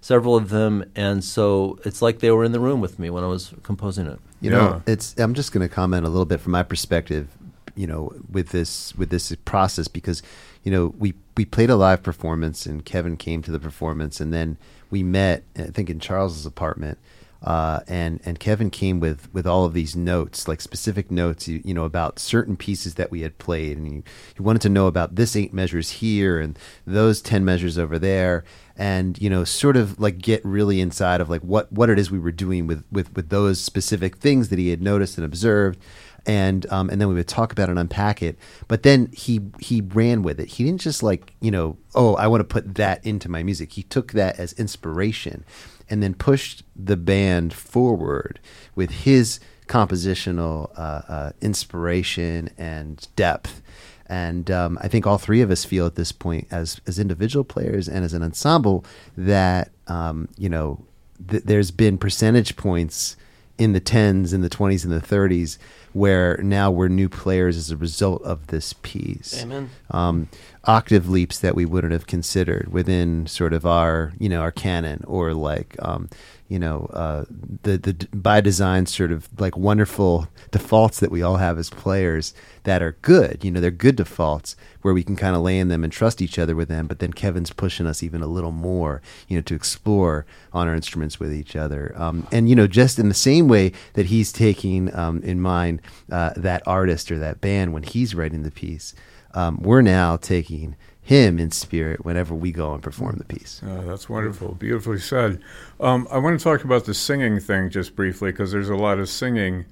several 0.00 0.36
of 0.36 0.48
them, 0.48 0.84
and 0.94 1.22
so 1.22 1.78
it's 1.84 2.02
like 2.02 2.20
they 2.20 2.30
were 2.30 2.44
in 2.44 2.52
the 2.52 2.60
room 2.60 2.80
with 2.80 2.98
me 2.98 3.10
when 3.10 3.24
I 3.24 3.26
was 3.26 3.54
composing 3.62 4.06
it. 4.06 4.18
You 4.40 4.50
yeah. 4.50 4.56
know, 4.56 4.82
it's. 4.86 5.14
I'm 5.18 5.34
just 5.34 5.52
going 5.52 5.66
to 5.66 5.74
comment 5.74 6.06
a 6.06 6.08
little 6.08 6.26
bit 6.26 6.40
from 6.40 6.52
my 6.52 6.62
perspective. 6.62 7.28
You 7.74 7.86
know, 7.86 8.12
with 8.30 8.48
this 8.48 8.94
with 8.96 9.10
this 9.10 9.32
process 9.44 9.86
because 9.86 10.22
you 10.64 10.72
know 10.72 10.94
we 10.98 11.14
we 11.36 11.44
played 11.44 11.70
a 11.70 11.76
live 11.76 12.02
performance 12.02 12.66
and 12.66 12.84
Kevin 12.84 13.16
came 13.16 13.40
to 13.42 13.52
the 13.52 13.60
performance 13.60 14.20
and 14.20 14.32
then 14.32 14.56
we 14.90 15.02
met, 15.02 15.44
I 15.56 15.64
think, 15.64 15.88
in 15.90 16.00
Charles's 16.00 16.46
apartment. 16.46 16.98
Uh, 17.40 17.80
and 17.86 18.20
and 18.24 18.40
Kevin 18.40 18.68
came 18.68 18.98
with 18.98 19.32
with 19.32 19.46
all 19.46 19.64
of 19.64 19.72
these 19.72 19.94
notes, 19.94 20.48
like 20.48 20.60
specific 20.60 21.08
notes, 21.08 21.46
you, 21.46 21.62
you 21.64 21.72
know, 21.72 21.84
about 21.84 22.18
certain 22.18 22.56
pieces 22.56 22.94
that 22.94 23.12
we 23.12 23.20
had 23.20 23.38
played, 23.38 23.76
and 23.76 23.86
he, 23.86 24.02
he 24.34 24.42
wanted 24.42 24.60
to 24.62 24.68
know 24.68 24.88
about 24.88 25.14
this 25.14 25.36
eight 25.36 25.54
measures 25.54 25.90
here 25.90 26.40
and 26.40 26.58
those 26.84 27.22
ten 27.22 27.44
measures 27.44 27.78
over 27.78 27.96
there, 27.96 28.42
and 28.78 29.20
you 29.20 29.28
know, 29.28 29.42
sort 29.42 29.76
of 29.76 29.98
like 29.98 30.18
get 30.18 30.42
really 30.44 30.80
inside 30.80 31.20
of 31.20 31.28
like 31.28 31.42
what 31.42 31.70
what 31.72 31.90
it 31.90 31.98
is 31.98 32.10
we 32.10 32.18
were 32.18 32.32
doing 32.32 32.66
with 32.68 32.84
with 32.92 33.14
with 33.14 33.28
those 33.28 33.60
specific 33.60 34.16
things 34.16 34.48
that 34.48 34.58
he 34.58 34.70
had 34.70 34.80
noticed 34.80 35.18
and 35.18 35.24
observed, 35.24 35.80
and 36.24 36.64
um, 36.70 36.88
and 36.88 37.00
then 37.00 37.08
we 37.08 37.14
would 37.14 37.26
talk 37.26 37.50
about 37.50 37.68
it 37.68 37.72
and 37.72 37.78
unpack 37.80 38.22
it. 38.22 38.38
But 38.68 38.84
then 38.84 39.10
he 39.12 39.40
he 39.58 39.80
ran 39.80 40.22
with 40.22 40.38
it. 40.38 40.48
He 40.48 40.64
didn't 40.64 40.80
just 40.80 41.02
like 41.02 41.34
you 41.40 41.50
know, 41.50 41.76
oh, 41.96 42.14
I 42.14 42.28
want 42.28 42.40
to 42.40 42.44
put 42.44 42.76
that 42.76 43.04
into 43.04 43.28
my 43.28 43.42
music. 43.42 43.72
He 43.72 43.82
took 43.82 44.12
that 44.12 44.38
as 44.38 44.52
inspiration, 44.52 45.44
and 45.90 46.00
then 46.00 46.14
pushed 46.14 46.62
the 46.76 46.96
band 46.96 47.52
forward 47.52 48.38
with 48.76 48.90
his 48.90 49.40
compositional 49.66 50.70
uh, 50.78 51.02
uh, 51.08 51.32
inspiration 51.40 52.48
and 52.56 53.08
depth. 53.16 53.60
And 54.08 54.50
um, 54.50 54.78
I 54.80 54.88
think 54.88 55.06
all 55.06 55.18
three 55.18 55.42
of 55.42 55.50
us 55.50 55.64
feel 55.64 55.86
at 55.86 55.94
this 55.94 56.12
point, 56.12 56.48
as 56.50 56.80
as 56.86 56.98
individual 56.98 57.44
players 57.44 57.88
and 57.88 58.04
as 58.04 58.14
an 58.14 58.22
ensemble, 58.22 58.84
that 59.16 59.70
um, 59.86 60.28
you 60.38 60.48
know 60.48 60.84
th- 61.28 61.44
there's 61.44 61.70
been 61.70 61.98
percentage 61.98 62.56
points 62.56 63.16
in 63.58 63.72
the 63.72 63.80
tens, 63.80 64.32
in 64.32 64.40
the 64.40 64.48
twenties, 64.48 64.84
and 64.84 64.92
the 64.92 65.00
thirties, 65.00 65.58
where 65.92 66.38
now 66.42 66.70
we're 66.70 66.88
new 66.88 67.08
players 67.08 67.56
as 67.56 67.70
a 67.70 67.76
result 67.76 68.22
of 68.22 68.46
this 68.46 68.72
piece. 68.72 69.42
Amen. 69.42 69.70
Um, 69.90 70.28
octave 70.64 71.08
leaps 71.08 71.38
that 71.38 71.54
we 71.54 71.64
wouldn't 71.64 71.92
have 71.92 72.06
considered 72.06 72.68
within 72.72 73.26
sort 73.26 73.52
of 73.52 73.64
our 73.64 74.12
you 74.18 74.28
know 74.28 74.40
our 74.40 74.52
canon 74.52 75.02
or 75.06 75.32
like 75.32 75.76
um, 75.80 76.08
you 76.48 76.58
know 76.58 76.90
uh, 76.92 77.24
the 77.62 77.78
the 77.78 78.08
by 78.12 78.40
design 78.40 78.86
sort 78.86 79.12
of 79.12 79.28
like 79.38 79.56
wonderful 79.56 80.28
defaults 80.50 81.00
that 81.00 81.10
we 81.10 81.22
all 81.22 81.36
have 81.36 81.58
as 81.58 81.70
players 81.70 82.34
that 82.64 82.82
are 82.82 82.96
good 83.02 83.44
you 83.44 83.50
know 83.50 83.60
they're 83.60 83.70
good 83.70 83.96
defaults 83.96 84.56
where 84.82 84.94
we 84.94 85.02
can 85.02 85.16
kind 85.16 85.36
of 85.36 85.42
lay 85.42 85.58
in 85.58 85.68
them 85.68 85.84
and 85.84 85.92
trust 85.92 86.20
each 86.20 86.38
other 86.38 86.56
with 86.56 86.68
them 86.68 86.86
but 86.86 86.98
then 86.98 87.12
Kevin's 87.12 87.52
pushing 87.52 87.86
us 87.86 88.02
even 88.02 88.22
a 88.22 88.26
little 88.26 88.52
more 88.52 89.00
you 89.28 89.36
know 89.36 89.42
to 89.42 89.54
explore 89.54 90.26
on 90.52 90.66
our 90.66 90.74
instruments 90.74 91.20
with 91.20 91.32
each 91.32 91.54
other. 91.54 91.92
Um, 91.96 92.26
and 92.32 92.48
you 92.48 92.56
know 92.56 92.66
just 92.66 92.98
in 92.98 93.08
the 93.08 93.14
same 93.14 93.48
way 93.48 93.72
that 93.94 94.06
he's 94.06 94.32
taking 94.32 94.94
um, 94.94 95.22
in 95.22 95.40
mind 95.40 95.82
uh, 96.10 96.32
that 96.36 96.62
artist 96.66 97.12
or 97.12 97.18
that 97.18 97.40
band 97.40 97.72
when 97.72 97.82
he's 97.82 98.14
writing 98.14 98.42
the 98.42 98.50
piece 98.50 98.94
um, 99.34 99.58
we're 99.60 99.82
now 99.82 100.16
taking 100.16 100.76
him 101.00 101.38
in 101.38 101.50
spirit 101.50 102.04
whenever 102.04 102.34
we 102.34 102.52
go 102.52 102.74
and 102.74 102.82
perform 102.82 103.16
the 103.16 103.24
piece. 103.24 103.62
Oh, 103.66 103.80
that's 103.82 104.10
wonderful. 104.10 104.54
Beautifully 104.54 104.98
said. 104.98 105.40
Um, 105.80 106.06
I 106.10 106.18
want 106.18 106.38
to 106.38 106.44
talk 106.44 106.64
about 106.64 106.84
the 106.84 106.92
singing 106.92 107.40
thing 107.40 107.70
just 107.70 107.96
briefly 107.96 108.30
because 108.30 108.52
there's 108.52 108.68
a 108.68 108.76
lot 108.76 108.98
of 108.98 109.08
singing 109.08 109.64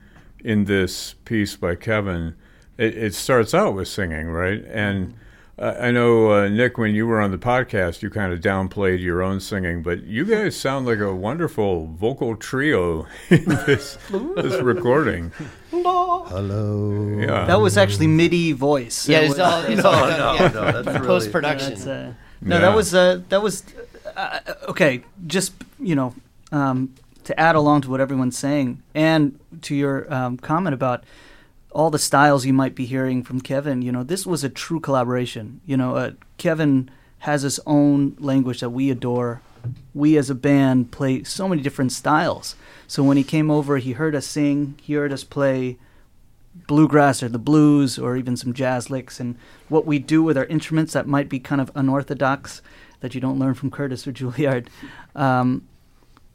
in 0.42 0.64
this 0.64 1.14
piece 1.26 1.54
by 1.54 1.74
Kevin. 1.74 2.34
It, 2.78 2.96
it 2.96 3.14
starts 3.14 3.52
out 3.52 3.74
with 3.74 3.88
singing, 3.88 4.28
right? 4.28 4.64
And 4.64 5.14
uh, 5.58 5.74
I 5.80 5.90
know, 5.90 6.32
uh, 6.32 6.48
Nick, 6.48 6.76
when 6.78 6.94
you 6.94 7.06
were 7.06 7.20
on 7.20 7.30
the 7.30 7.38
podcast, 7.38 8.02
you 8.02 8.10
kind 8.10 8.32
of 8.32 8.40
downplayed 8.40 9.00
your 9.02 9.22
own 9.22 9.40
singing, 9.40 9.82
but 9.82 10.04
you 10.04 10.24
guys 10.24 10.54
sound 10.56 10.86
like 10.86 10.98
a 10.98 11.14
wonderful 11.14 11.86
vocal 11.86 12.36
trio 12.36 13.06
in 13.30 13.44
this, 13.44 13.96
this 14.10 14.60
recording. 14.62 15.32
Hello. 15.70 17.18
Yeah. 17.18 17.46
That 17.46 17.60
was 17.60 17.76
actually 17.76 18.06
MIDI 18.08 18.52
voice. 18.52 19.08
Yeah, 19.08 19.20
That 19.20 19.24
it's 19.24 19.30
was- 19.30 19.40
all, 19.40 19.62
it's 19.62 19.82
No, 19.82 19.90
all 19.90 20.06
no, 20.08 20.34
yeah. 20.34 20.48
no, 20.72 20.82
that's 20.82 21.06
post 21.06 21.32
production. 21.32 21.70
That's, 21.70 21.86
uh, 21.86 22.12
no, 22.42 22.56
Yeah. 22.56 22.60
that 22.62 22.74
was 22.76 22.94
uh, 22.94 23.20
that 23.30 23.42
was 23.42 23.64
uh, 24.16 24.40
okay. 24.68 25.02
Just 25.26 25.54
you 25.80 25.94
know, 25.94 26.14
um, 26.52 26.94
to 27.24 27.38
add 27.40 27.54
along 27.56 27.80
to 27.82 27.90
what 27.90 28.00
everyone's 28.00 28.36
saying, 28.38 28.82
and 28.94 29.38
to 29.62 29.74
your 29.74 30.12
um, 30.12 30.36
comment 30.36 30.74
about 30.74 31.04
all 31.76 31.90
the 31.90 31.98
styles 31.98 32.46
you 32.46 32.54
might 32.54 32.74
be 32.74 32.86
hearing 32.86 33.22
from 33.22 33.38
Kevin. 33.38 33.82
You 33.82 33.92
know, 33.92 34.02
this 34.02 34.24
was 34.24 34.42
a 34.42 34.48
true 34.48 34.80
collaboration. 34.80 35.60
You 35.66 35.76
know, 35.76 35.94
uh, 35.94 36.12
Kevin 36.38 36.90
has 37.18 37.42
his 37.42 37.60
own 37.66 38.16
language 38.18 38.60
that 38.60 38.70
we 38.70 38.90
adore. 38.90 39.42
We 39.92 40.16
as 40.16 40.30
a 40.30 40.34
band 40.34 40.90
play 40.90 41.22
so 41.24 41.46
many 41.46 41.60
different 41.60 41.92
styles. 41.92 42.56
So 42.88 43.02
when 43.02 43.18
he 43.18 43.22
came 43.22 43.50
over, 43.50 43.76
he 43.76 43.92
heard 43.92 44.14
us 44.14 44.26
sing, 44.26 44.78
he 44.80 44.94
heard 44.94 45.12
us 45.12 45.22
play 45.22 45.76
bluegrass 46.66 47.22
or 47.22 47.28
the 47.28 47.38
blues 47.38 47.98
or 47.98 48.16
even 48.16 48.38
some 48.38 48.54
jazz 48.54 48.88
licks 48.88 49.20
and 49.20 49.36
what 49.68 49.84
we 49.84 49.98
do 49.98 50.22
with 50.22 50.38
our 50.38 50.46
instruments 50.46 50.94
that 50.94 51.06
might 51.06 51.28
be 51.28 51.38
kind 51.38 51.60
of 51.60 51.70
unorthodox 51.74 52.62
that 53.00 53.14
you 53.14 53.20
don't 53.20 53.38
learn 53.38 53.52
from 53.52 53.70
Curtis 53.70 54.06
or 54.06 54.12
Juilliard. 54.12 54.68
Um, 55.14 55.68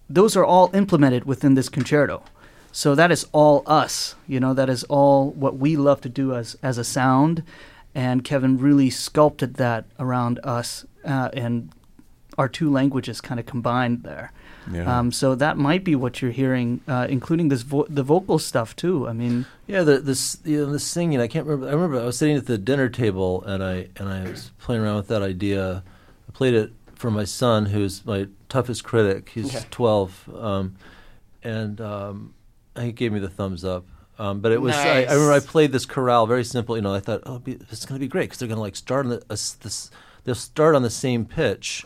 those 0.07 0.37
are 0.37 0.45
all 0.45 0.69
implemented 0.75 1.25
within 1.25 1.55
this 1.55 1.67
concerto. 1.67 2.21
So 2.71 2.95
that 2.95 3.11
is 3.11 3.25
all 3.31 3.63
us, 3.65 4.15
you 4.27 4.39
know, 4.39 4.53
that 4.53 4.69
is 4.69 4.83
all 4.85 5.31
what 5.31 5.57
we 5.57 5.75
love 5.75 6.01
to 6.01 6.09
do 6.09 6.33
as, 6.35 6.55
as 6.63 6.77
a 6.77 6.83
sound. 6.83 7.43
And 7.93 8.23
Kevin 8.23 8.57
really 8.57 8.89
sculpted 8.89 9.55
that 9.55 9.85
around 9.99 10.39
us 10.43 10.85
uh, 11.03 11.29
and 11.33 11.69
our 12.37 12.47
two 12.47 12.71
languages 12.71 13.19
kind 13.19 13.39
of 13.39 13.45
combined 13.45 14.03
there. 14.03 14.31
Yeah. 14.71 14.99
Um, 14.99 15.11
so 15.11 15.35
that 15.35 15.57
might 15.57 15.83
be 15.83 15.95
what 15.95 16.21
you're 16.21 16.31
hearing, 16.31 16.79
uh, 16.87 17.07
including 17.09 17.49
this 17.49 17.63
vo- 17.63 17.87
the 17.89 18.03
vocal 18.03 18.39
stuff 18.39 18.75
too. 18.75 19.07
I 19.07 19.11
mean, 19.13 19.45
Yeah, 19.67 19.81
the 19.83 19.99
this 19.99 20.37
you 20.45 20.65
know, 20.65 20.71
the 20.71 20.79
singing. 20.79 21.19
I 21.19 21.27
can't 21.27 21.45
remember. 21.45 21.67
I 21.67 21.73
remember 21.73 21.99
I 21.99 22.05
was 22.05 22.17
sitting 22.17 22.37
at 22.37 22.45
the 22.45 22.57
dinner 22.59 22.87
table 22.87 23.43
and 23.43 23.63
I 23.63 23.87
and 23.97 24.07
I 24.07 24.29
was 24.29 24.51
playing 24.59 24.83
around 24.83 24.97
with 24.97 25.07
that 25.09 25.23
idea. 25.23 25.83
I 26.29 26.31
played 26.31 26.53
it 26.53 26.71
for 26.95 27.09
my 27.11 27.25
son, 27.25 27.65
who's 27.65 28.05
my 28.05 28.27
toughest 28.49 28.83
critic. 28.83 29.29
He's 29.33 29.47
Okay. 29.53 29.65
twelve, 29.71 30.29
um, 30.33 30.75
and 31.43 31.81
um, 31.81 32.33
he 32.79 32.91
gave 32.91 33.11
me 33.11 33.19
the 33.19 33.29
thumbs 33.29 33.63
up. 33.63 33.85
Um, 34.19 34.39
but 34.39 34.51
it 34.51 34.61
was 34.61 34.75
I, 34.75 35.03
I 35.03 35.13
remember 35.13 35.33
I 35.33 35.39
played 35.39 35.71
this 35.71 35.85
chorale 35.85 36.27
very 36.27 36.43
simple. 36.43 36.75
You 36.75 36.83
know, 36.83 36.93
I 36.93 36.99
thought, 36.99 37.23
oh, 37.25 37.39
be, 37.39 37.53
it's 37.53 37.85
going 37.85 37.99
to 37.99 38.03
be 38.03 38.07
great 38.07 38.25
because 38.25 38.37
they're 38.37 38.47
going 38.47 38.57
to 38.57 38.61
like 38.61 38.75
start 38.75 39.05
on 39.05 39.11
the 39.11 39.23
a 39.29 39.33
s 39.33 39.53
this. 39.53 39.89
They'll 40.23 40.35
start 40.35 40.75
on 40.75 40.83
the 40.83 40.91
same 40.91 41.25
pitch, 41.25 41.83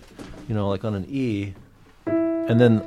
you 0.50 0.54
know, 0.54 0.68
like 0.68 0.84
on 0.84 0.94
an 0.94 1.06
E, 1.08 1.54
and 2.06 2.60
then 2.60 2.82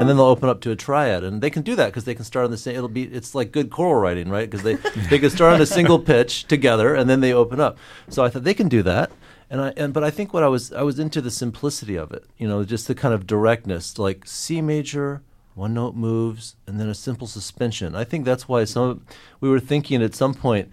and 0.00 0.08
then 0.08 0.16
they'll 0.16 0.26
open 0.26 0.48
up 0.48 0.62
to 0.62 0.70
a 0.70 0.76
triad, 0.76 1.22
and 1.22 1.42
they 1.42 1.50
can 1.50 1.62
do 1.62 1.76
that 1.76 1.88
because 1.88 2.04
they 2.04 2.14
can 2.14 2.24
start 2.24 2.46
on 2.46 2.50
the 2.50 2.56
same. 2.56 2.74
It'll 2.74 2.88
be 2.88 3.02
it's 3.02 3.34
like 3.34 3.52
good 3.52 3.68
choral 3.68 4.00
writing, 4.00 4.30
right? 4.30 4.48
Because 4.48 4.64
they 4.64 4.76
they 5.10 5.18
can 5.18 5.28
start 5.28 5.52
on 5.52 5.60
a 5.60 5.66
single 5.66 5.98
pitch 6.12 6.44
together, 6.44 6.94
and 6.94 7.10
then 7.10 7.20
they 7.20 7.34
open 7.34 7.60
up. 7.60 7.76
So 8.08 8.24
I 8.24 8.30
thought 8.30 8.44
they 8.44 8.54
can 8.54 8.70
do 8.70 8.82
that, 8.84 9.10
and 9.50 9.60
I 9.60 9.74
and 9.76 9.92
but 9.92 10.02
I 10.02 10.08
think 10.08 10.32
what 10.32 10.42
I 10.42 10.48
was 10.48 10.72
I 10.72 10.82
was 10.82 10.98
into 10.98 11.20
the 11.20 11.30
simplicity 11.30 11.96
of 11.96 12.12
it, 12.12 12.24
you 12.38 12.48
know, 12.48 12.64
just 12.64 12.88
the 12.88 12.94
kind 12.94 13.12
of 13.12 13.26
directness, 13.26 13.98
like 13.98 14.22
C 14.26 14.62
major, 14.62 15.20
one 15.60 15.74
note 15.74 15.94
moves, 15.94 16.56
and 16.66 16.80
then 16.80 16.88
a 16.88 16.94
simple 16.94 17.26
suspension. 17.26 17.94
I 17.94 18.02
think 18.02 18.24
that's 18.24 18.48
why 18.48 18.64
some 18.64 19.04
we 19.40 19.50
were 19.50 19.60
thinking 19.60 20.02
at 20.02 20.14
some 20.14 20.32
point, 20.32 20.72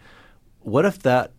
what 0.62 0.86
if 0.86 1.00
that 1.00 1.34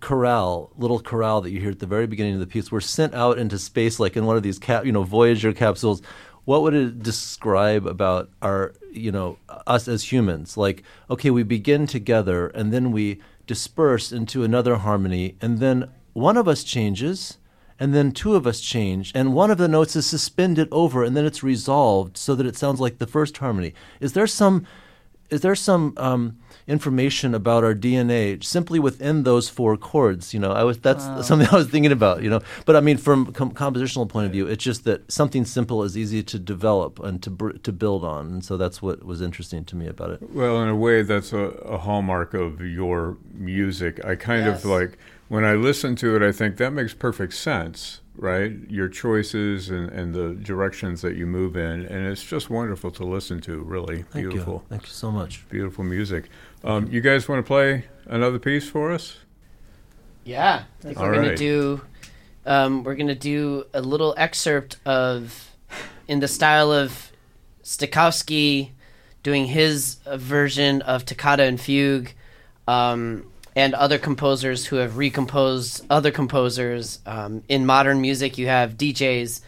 chorale, 0.00 0.72
little 0.76 1.00
chorale 1.00 1.40
that 1.42 1.50
you 1.50 1.60
hear 1.60 1.70
at 1.70 1.78
the 1.78 1.86
very 1.86 2.08
beginning 2.08 2.34
of 2.34 2.40
the 2.40 2.48
piece, 2.48 2.72
were 2.72 2.80
sent 2.80 3.14
out 3.14 3.38
into 3.38 3.60
space 3.60 4.00
like 4.00 4.16
in 4.16 4.26
one 4.26 4.36
of 4.36 4.42
these 4.42 4.58
cap, 4.58 4.84
you 4.84 4.90
know, 4.90 5.04
Voyager 5.04 5.52
capsules. 5.52 6.02
What 6.46 6.62
would 6.62 6.74
it 6.74 7.00
describe 7.00 7.86
about 7.86 8.28
our, 8.42 8.74
you 8.92 9.12
know, 9.12 9.38
us 9.68 9.86
as 9.86 10.10
humans? 10.10 10.56
Like, 10.56 10.82
okay, 11.08 11.30
we 11.30 11.44
begin 11.44 11.86
together 11.86 12.48
and 12.48 12.72
then 12.72 12.90
we 12.90 13.20
disperse 13.46 14.10
into 14.10 14.42
another 14.42 14.76
harmony, 14.76 15.36
and 15.40 15.58
then 15.58 15.90
one 16.12 16.36
of 16.36 16.48
us 16.48 16.64
changes, 16.64 17.38
and 17.80 17.92
then 17.94 18.12
two 18.12 18.34
of 18.36 18.46
us 18.46 18.60
change, 18.60 19.12
and 19.14 19.34
one 19.34 19.50
of 19.50 19.58
the 19.58 19.68
notes 19.68 19.96
is 19.96 20.06
suspended 20.06 20.68
over, 20.70 21.02
and 21.04 21.16
then 21.16 21.24
it's 21.24 21.42
resolved 21.42 22.16
so 22.16 22.34
that 22.34 22.46
it 22.46 22.56
sounds 22.56 22.80
like 22.80 22.98
the 22.98 23.06
first 23.06 23.36
harmony. 23.38 23.74
Is 24.00 24.12
there 24.12 24.26
some 24.26 24.66
is 25.30 25.40
there 25.40 25.54
some 25.54 25.94
um, 25.96 26.36
information 26.68 27.34
about 27.34 27.64
our 27.64 27.74
DNA 27.74 28.42
simply 28.44 28.78
within 28.78 29.22
those 29.24 29.48
four 29.48 29.76
chords? 29.76 30.34
You 30.34 30.38
know, 30.40 30.52
I 30.52 30.62
was 30.64 30.78
that's 30.78 31.04
something 31.26 31.48
I 31.52 31.56
was 31.56 31.68
thinking 31.68 31.90
about. 31.92 32.22
You 32.22 32.30
know, 32.30 32.40
but 32.66 32.76
I 32.76 32.80
mean, 32.80 32.98
from 32.98 33.32
com- 33.32 33.52
compositional 33.52 34.08
point 34.08 34.26
of 34.26 34.32
view, 34.32 34.46
it's 34.46 34.62
just 34.62 34.84
that 34.84 35.10
something 35.10 35.44
simple 35.44 35.82
is 35.82 35.96
easy 35.96 36.22
to 36.22 36.38
develop 36.38 37.00
and 37.00 37.22
to 37.22 37.30
br- 37.30 37.52
to 37.52 37.72
build 37.72 38.04
on, 38.04 38.26
and 38.26 38.44
so 38.44 38.56
that's 38.56 38.82
what 38.82 39.02
was 39.04 39.20
interesting 39.22 39.64
to 39.64 39.76
me 39.76 39.86
about 39.86 40.10
it. 40.10 40.30
Well, 40.30 40.62
in 40.62 40.68
a 40.68 40.76
way, 40.76 41.02
that's 41.02 41.32
a, 41.32 41.38
a 41.38 41.78
hallmark 41.78 42.34
of 42.34 42.60
your 42.60 43.16
music. 43.32 44.04
I 44.04 44.14
kind 44.14 44.44
Yes. 44.44 44.62
of 44.62 44.70
like 44.70 44.98
when 45.28 45.44
I 45.44 45.54
listen 45.54 45.96
to 45.96 46.16
it, 46.16 46.22
I 46.22 46.32
think 46.32 46.56
that 46.58 46.72
makes 46.72 46.94
perfect 46.94 47.34
sense, 47.34 48.00
right? 48.16 48.52
Your 48.68 48.88
choices 48.88 49.70
and, 49.70 49.90
and 49.90 50.14
the 50.14 50.34
directions 50.34 51.02
that 51.02 51.16
you 51.16 51.26
move 51.26 51.56
in, 51.56 51.86
and 51.86 52.06
it's 52.06 52.22
just 52.22 52.50
wonderful 52.50 52.90
to 52.92 53.04
listen 53.04 53.40
to. 53.42 53.58
Really 53.62 54.02
Thank 54.02 54.12
beautiful, 54.12 54.54
you, 54.54 54.62
thank 54.68 54.82
you 54.82 54.92
so 54.92 55.10
much. 55.10 55.48
beautiful 55.48 55.84
music. 55.84 56.28
Um, 56.62 56.86
you 56.90 57.00
guys 57.00 57.28
want 57.28 57.44
to 57.44 57.46
play 57.46 57.86
another 58.06 58.38
piece 58.38 58.68
for 58.68 58.92
us? 58.92 59.18
Yeah, 60.24 60.64
I 60.80 60.82
think 60.82 60.98
All 60.98 61.06
we're 61.06 61.14
gonna 61.14 61.36
do. 61.36 61.82
Um, 62.46 62.84
we're 62.84 62.94
gonna 62.94 63.14
do 63.14 63.64
a 63.72 63.80
little 63.80 64.14
excerpt 64.16 64.76
of, 64.86 65.50
in 66.08 66.20
the 66.20 66.28
style 66.28 66.72
of 66.72 67.10
Stokowski, 67.62 68.70
doing 69.22 69.46
his 69.46 69.98
uh, 70.06 70.16
version 70.16 70.82
of 70.82 71.04
Toccata 71.04 71.42
and 71.44 71.58
Fugue, 71.60 72.12
um, 72.68 73.26
and 73.56 73.74
other 73.74 73.98
composers 73.98 74.66
who 74.66 74.76
have 74.76 74.96
recomposed 74.96 75.84
other 75.90 76.10
composers. 76.10 76.98
Um, 77.06 77.42
in 77.48 77.66
modern 77.66 78.00
music, 78.00 78.36
you 78.38 78.46
have 78.48 78.76
DJs 78.76 79.40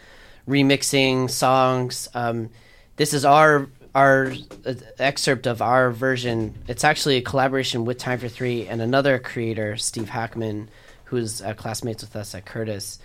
remixing 0.47 1.29
songs. 1.29 2.07
Um, 2.13 2.49
this 2.95 3.13
is 3.13 3.25
our 3.25 3.67
our 3.95 4.31
uh, 4.65 4.73
excerpt 4.99 5.47
of 5.47 5.61
our 5.61 5.89
version. 5.91 6.53
It's 6.67 6.83
actually 6.83 7.17
a 7.17 7.21
collaboration 7.21 7.83
with 7.83 7.97
Time 7.97 8.19
for 8.19 8.27
Three 8.27 8.67
and 8.67 8.81
another 8.81 9.17
creator, 9.17 9.75
Steve 9.77 10.09
Hackman, 10.09 10.69
who's 11.05 11.41
uh, 11.41 11.53
classmates 11.55 12.03
with 12.03 12.15
us 12.15 12.35
at 12.35 12.45
Curtis, 12.45 12.99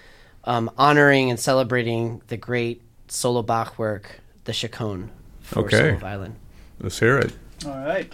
um, 0.44 0.70
honoring 0.76 1.30
and 1.30 1.40
celebrating 1.40 2.20
the 2.28 2.36
great 2.36 2.82
solo 3.08 3.42
Bach 3.42 3.78
work, 3.78 4.20
the 4.44 4.52
Chaconne 4.52 5.10
for 5.40 5.60
Okay. 5.64 5.78
solo 5.78 5.96
violin. 5.96 6.36
Let's 6.80 6.98
hear 6.98 7.18
it. 7.18 7.32
all 7.64 7.70
right. 7.72 8.12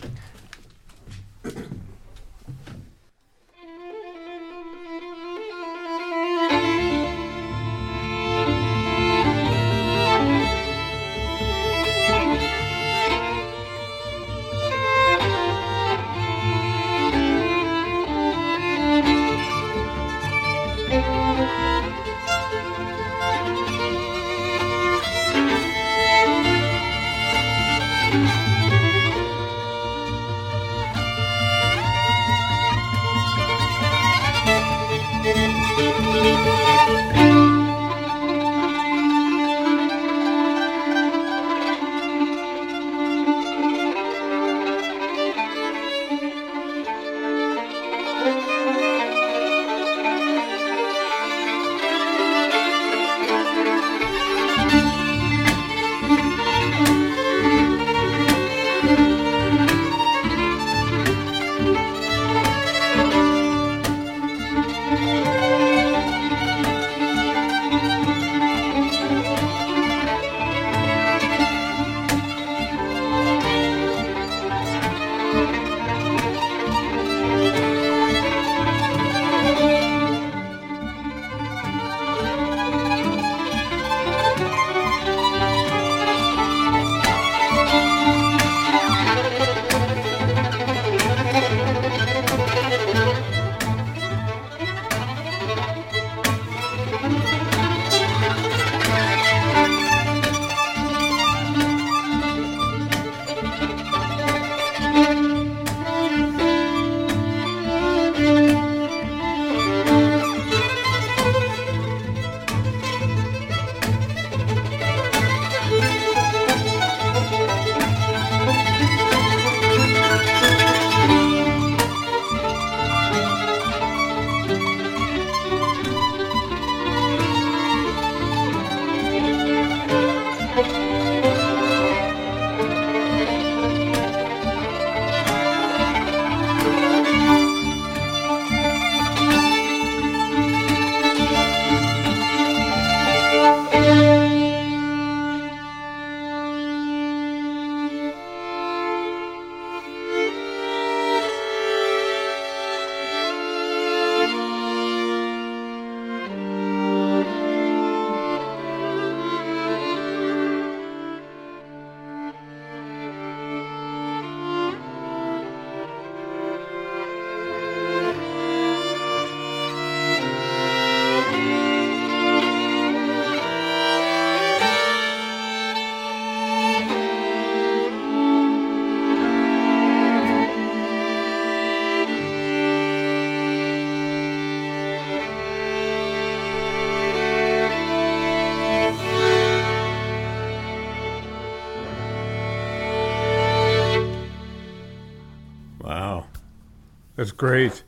That's 197.18 197.32
great. 197.32 197.82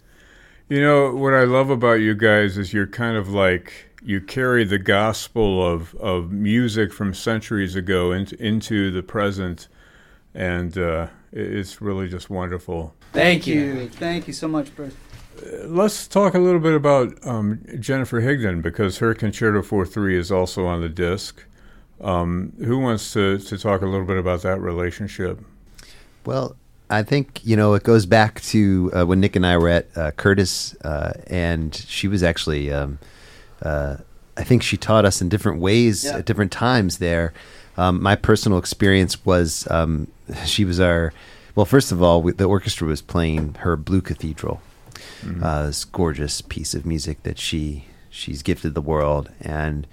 You 0.69 0.81
know, 0.81 1.15
what 1.15 1.35
I 1.35 1.45
love 1.45 1.71
about 1.71 2.01
you 2.01 2.17
guys 2.17 2.59
is 2.59 2.73
you're 2.73 2.89
kind 2.89 3.17
of 3.17 3.29
like 3.29 3.73
you 4.03 4.21
carry 4.21 4.65
the 4.65 4.81
gospel 4.81 5.65
of, 5.65 5.95
of 5.95 6.33
music 6.33 6.93
from 6.93 7.15
centuries 7.15 7.77
ago 7.77 8.11
into, 8.11 8.37
into 8.45 8.91
the 8.91 9.05
present, 9.05 9.69
and 10.35 10.77
uh, 10.77 11.07
it's 11.31 11.81
really 11.81 12.09
just 12.09 12.29
wonderful. 12.29 12.93
Thank 13.13 13.47
you. 13.47 13.89
Thank 13.89 14.27
you 14.27 14.33
so 14.33 14.49
much, 14.49 14.75
Bruce. 14.75 14.97
Let's 15.63 16.09
talk 16.09 16.35
a 16.35 16.41
little 16.41 16.59
bit 16.59 16.75
about 16.75 17.25
um, 17.25 17.65
Jennifer 17.79 18.21
Higdon 18.21 18.63
because 18.63 18.99
her 18.99 19.15
Concerto 19.15 19.63
for 19.63 19.87
Three 19.87 20.19
is 20.19 20.33
also 20.33 20.67
on 20.67 20.81
the 20.81 20.89
disc. 20.89 21.45
Um, 22.01 22.53
who 22.59 22.81
wants 22.81 23.13
to, 23.13 23.39
to 23.39 23.57
talk 23.57 23.83
a 23.83 23.87
little 23.87 24.07
bit 24.07 24.17
about 24.17 24.43
that 24.43 24.61
relationship? 24.61 25.39
Well, 26.25 26.57
I 26.91 27.03
think 27.05 27.41
you 27.45 27.57
know 27.57 27.75
it 27.75 27.83
goes 27.85 28.05
back 28.07 28.41
to 28.43 28.91
uh, 28.95 29.05
when 29.07 29.21
Nick 29.21 29.37
and 29.37 29.47
I 29.47 29.57
were 29.57 29.69
at 29.69 29.87
uh, 29.97 30.11
Curtis, 30.13 30.75
uh, 30.85 31.13
and 31.29 31.75
she 31.75 32.09
was 32.09 32.23
actually, 32.23 32.73
um, 32.73 32.99
uh, 33.63 33.97
I 34.37 34.43
think 34.45 34.63
she 34.63 34.77
taught 34.77 35.05
us 35.05 35.23
in 35.23 35.29
different 35.29 35.61
ways 35.61 36.05
Yeah. 36.05 36.19
at 36.19 36.25
different 36.27 36.51
times 36.53 36.99
there. 36.99 37.33
Um, 37.77 38.03
my 38.03 38.17
personal 38.17 38.59
experience 38.59 39.25
was 39.25 39.67
um, 39.71 40.09
she 40.45 40.65
was 40.65 40.81
our. 40.81 41.13
Well, 41.55 41.67
first 41.67 41.93
of 41.93 42.03
all, 42.03 42.23
we, 42.23 42.33
the 42.33 42.45
orchestra 42.45 42.87
was 42.87 43.03
playing 43.03 43.55
her 43.61 43.77
Blue 43.77 44.01
Cathedral, 44.01 44.61
uh, 45.43 45.67
this 45.67 45.85
gorgeous 45.85 46.41
piece 46.43 46.75
of 46.75 46.85
music 46.87 47.23
that 47.23 47.39
she 47.39 47.85
she's 48.11 48.43
gifted 48.43 48.75
the 48.75 48.81
world, 48.83 49.31
and 49.41 49.87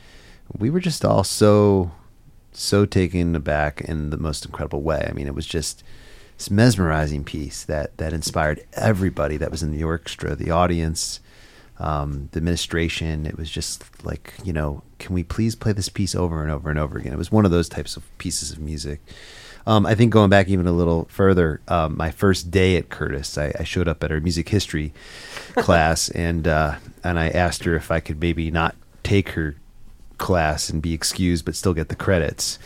we 0.58 0.70
were 0.70 0.80
just 0.80 1.06
all 1.06 1.24
so 1.24 1.92
so 2.54 2.86
taken 2.86 3.36
aback 3.36 3.82
in 3.82 4.10
the 4.10 4.18
most 4.18 4.46
incredible 4.46 4.82
way. 4.82 5.06
I 5.08 5.14
mean, 5.14 5.28
it 5.28 5.36
was 5.36 5.46
just 5.46 5.84
this 6.38 6.52
mesmerizing 6.52 7.24
piece 7.24 7.64
that 7.66 7.98
that 7.98 8.14
inspired 8.14 8.66
everybody 8.74 9.38
that 9.38 9.52
was 9.52 9.64
in 9.64 9.72
the 9.72 9.84
orchestra, 9.84 10.36
the 10.36 10.52
audience, 10.52 11.20
um, 11.80 12.30
the 12.32 12.38
administration. 12.38 13.26
It 13.26 13.38
was 13.38 13.50
just 13.50 14.06
like, 14.06 14.34
you 14.44 14.54
know, 14.54 14.84
can 15.00 15.16
we 15.16 15.24
please 15.24 15.56
play 15.56 15.74
this 15.74 15.90
piece 15.90 16.16
over 16.16 16.42
and 16.42 16.52
over 16.52 16.70
and 16.70 16.80
over 16.80 16.98
again? 16.98 17.14
It 17.14 17.18
was 17.18 17.32
one 17.32 17.46
of 17.46 17.52
those 17.52 17.68
types 17.68 17.98
of 17.98 18.18
pieces 18.18 18.52
of 18.52 18.60
music. 18.60 19.02
Um, 19.66 19.86
I 19.86 19.96
think 19.96 20.14
going 20.14 20.30
back 20.30 20.48
even 20.48 20.66
a 20.66 20.72
little 20.72 21.06
further, 21.10 21.60
um, 21.68 21.98
my 21.98 22.10
first 22.10 22.52
day 22.52 22.78
at 22.78 22.88
Curtis, 22.90 23.38
I, 23.38 23.52
I 23.60 23.64
showed 23.66 23.90
up 23.90 24.02
at 24.02 24.12
her 24.12 24.22
music 24.22 24.48
history 24.48 24.94
class, 25.56 26.10
and 26.10 26.48
uh, 26.48 26.76
and 27.04 27.20
I 27.20 27.30
asked 27.30 27.64
her 27.66 27.76
if 27.76 27.92
I 27.92 28.00
could 28.00 28.22
maybe 28.22 28.50
not 28.50 28.76
take 29.04 29.30
her 29.30 29.56
class 30.18 30.70
and 30.70 30.82
be 30.82 30.94
excused 30.94 31.46
but 31.46 31.56
still 31.56 31.74
get 31.74 31.90
the 31.90 31.96
credits 31.96 32.60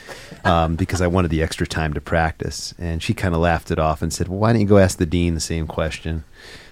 um, 0.44 0.76
because 0.76 1.02
I 1.02 1.08
wanted 1.08 1.32
the 1.32 1.44
extra 1.44 1.68
time 1.68 1.94
to 1.94 2.02
practice. 2.02 2.74
And 2.78 3.02
she 3.02 3.14
kind 3.14 3.34
of 3.34 3.42
laughed 3.42 3.72
it 3.72 3.80
off 3.80 4.02
and 4.02 4.14
said, 4.14 4.28
"Well, 4.28 4.40
why 4.40 4.54
don't 4.54 4.62
you 4.62 4.68
go 4.68 4.78
ask 4.78 4.98
the 4.98 5.06
dean 5.06 5.34
the 5.34 5.40
same 5.40 5.68
question?" 5.68 6.24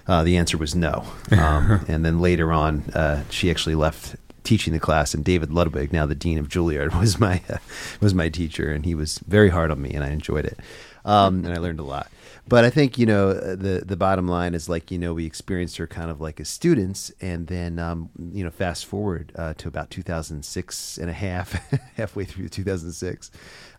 Uh, 0.06 0.24
the 0.24 0.36
answer 0.36 0.58
was 0.58 0.74
no. 0.74 1.04
Um, 1.30 1.84
and 1.88 2.04
then 2.04 2.20
later 2.20 2.52
on, 2.52 2.82
uh, 2.94 3.22
she 3.30 3.50
actually 3.50 3.76
left 3.76 4.16
teaching 4.42 4.72
the 4.72 4.80
class, 4.80 5.14
and 5.14 5.24
David 5.24 5.52
Ludwig, 5.52 5.92
now 5.92 6.06
the 6.06 6.14
dean 6.14 6.38
of 6.38 6.48
Juilliard, 6.48 6.94
was 7.00 7.20
my 7.20 7.42
uh, 7.48 7.58
was 8.00 8.14
my 8.14 8.28
teacher, 8.28 8.70
and 8.70 8.84
he 8.84 8.94
was 8.94 9.18
very 9.18 9.50
hard 9.50 9.70
on 9.70 9.80
me, 9.80 9.92
and 9.92 10.02
I 10.02 10.10
enjoyed 10.10 10.44
it, 10.44 10.58
um, 11.04 11.44
and 11.44 11.54
I 11.54 11.58
learned 11.58 11.80
a 11.80 11.84
lot. 11.84 12.10
But 12.48 12.64
I 12.64 12.70
think 12.70 12.98
you 12.98 13.06
know 13.06 13.30
uh, 13.30 13.56
the 13.56 13.82
the 13.86 13.96
bottom 13.96 14.26
line 14.26 14.54
is 14.54 14.68
like 14.68 14.90
you 14.90 14.98
know 14.98 15.14
we 15.14 15.26
experienced 15.26 15.76
her 15.76 15.86
kind 15.86 16.10
of 16.10 16.20
like 16.20 16.40
as 16.40 16.48
students, 16.48 17.12
and 17.20 17.46
then 17.46 17.78
um, 17.78 18.10
you 18.32 18.44
know 18.44 18.50
fast 18.50 18.86
forward 18.86 19.32
uh, 19.36 19.54
to 19.54 19.68
about 19.68 19.90
2006 19.90 20.98
and 20.98 21.10
a 21.10 21.12
half, 21.12 21.52
halfway 21.96 22.24
through 22.24 22.48
2006, 22.48 23.30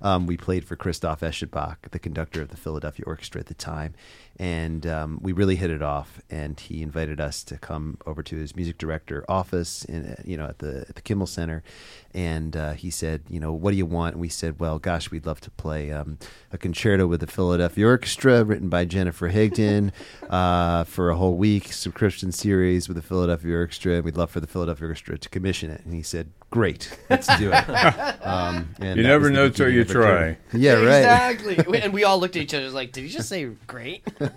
um, 0.02 0.28
we 0.28 0.38
played 0.38 0.66
for 0.66 0.76
Christoph 0.76 1.22
Eschenbach, 1.22 1.78
the 1.92 2.00
conductor 2.00 2.42
of 2.42 2.50
the 2.50 2.58
Philadelphia 2.58 3.04
Orchestra 3.06 3.42
at 3.42 3.48
the 3.48 3.54
time, 3.54 3.94
and 4.42 4.88
um, 4.88 5.20
we 5.22 5.34
really 5.34 5.56
hit 5.56 5.70
it 5.70 5.84
off. 5.84 6.20
And 6.32 6.60
he 6.60 6.82
invited 6.82 7.22
us 7.22 7.44
to 7.44 7.60
come 7.60 8.00
over 8.08 8.24
to 8.24 8.36
his 8.36 8.56
music 8.56 8.80
director 8.80 9.24
office, 9.30 9.86
in 9.86 10.04
uh, 10.08 10.22
you 10.26 10.36
know 10.36 10.46
at 10.46 10.58
the 10.58 10.86
at 10.90 10.96
the 10.96 11.02
Kimmel 11.02 11.28
Center, 11.28 11.62
and 12.12 12.58
uh, 12.58 12.74
he 12.74 12.90
said, 12.90 13.22
you 13.30 13.40
know, 13.40 13.54
what 13.54 13.70
do 13.70 13.78
you 13.78 13.86
want? 13.86 14.16
And 14.16 14.22
we 14.22 14.30
said, 14.30 14.60
well, 14.60 14.80
gosh, 14.80 15.12
we'd 15.12 15.28
love 15.28 15.42
to 15.42 15.52
play 15.52 15.92
um, 15.92 16.18
a 16.52 16.58
concerto 16.58 17.06
with 17.06 17.20
the 17.20 17.28
Philadelphia 17.28 17.86
Orchestra, 17.86 18.44
written 18.44 18.68
by 18.68 18.84
Jennifer 18.84 19.30
Higdon, 19.30 19.92
uh, 20.30 20.86
for 20.86 21.12
a 21.12 21.16
whole 21.16 21.38
week, 21.38 21.72
subscription 21.72 22.32
series 22.32 22.88
with 22.88 22.96
the 22.96 23.04
Philadelphia 23.04 23.56
Orchestra. 23.56 23.94
And 23.94 24.04
we'd 24.04 24.18
love 24.18 24.32
for 24.32 24.40
the 24.40 24.48
Philadelphia 24.48 24.88
Orchestra 24.88 25.20
to 25.20 25.30
commission 25.30 25.70
it. 25.70 25.86
And 25.86 25.94
he 25.94 26.02
said, 26.02 26.32
great, 26.52 26.96
let's 27.10 27.28
do 27.38 27.52
it. 27.52 27.66
Um, 28.24 28.70
and 28.80 28.98
You 28.98 29.04
never 29.04 29.32
know 29.32 29.50
till 29.50 29.68
you 29.70 29.82
of 29.82 29.88
career. 29.90 30.38
try. 30.52 30.58
Yeah, 30.58 30.74
right. 30.74 31.00
Exactly. 31.00 31.82
And 31.82 31.92
we 31.92 32.04
all 32.04 32.20
looked 32.20 32.36
at 32.36 32.44
each 32.44 32.54
other 32.54 32.70
like, 32.70 32.92
did 32.92 33.04
he 33.04 33.10
just 33.10 33.28
say 33.28 33.46
great? 33.68 34.04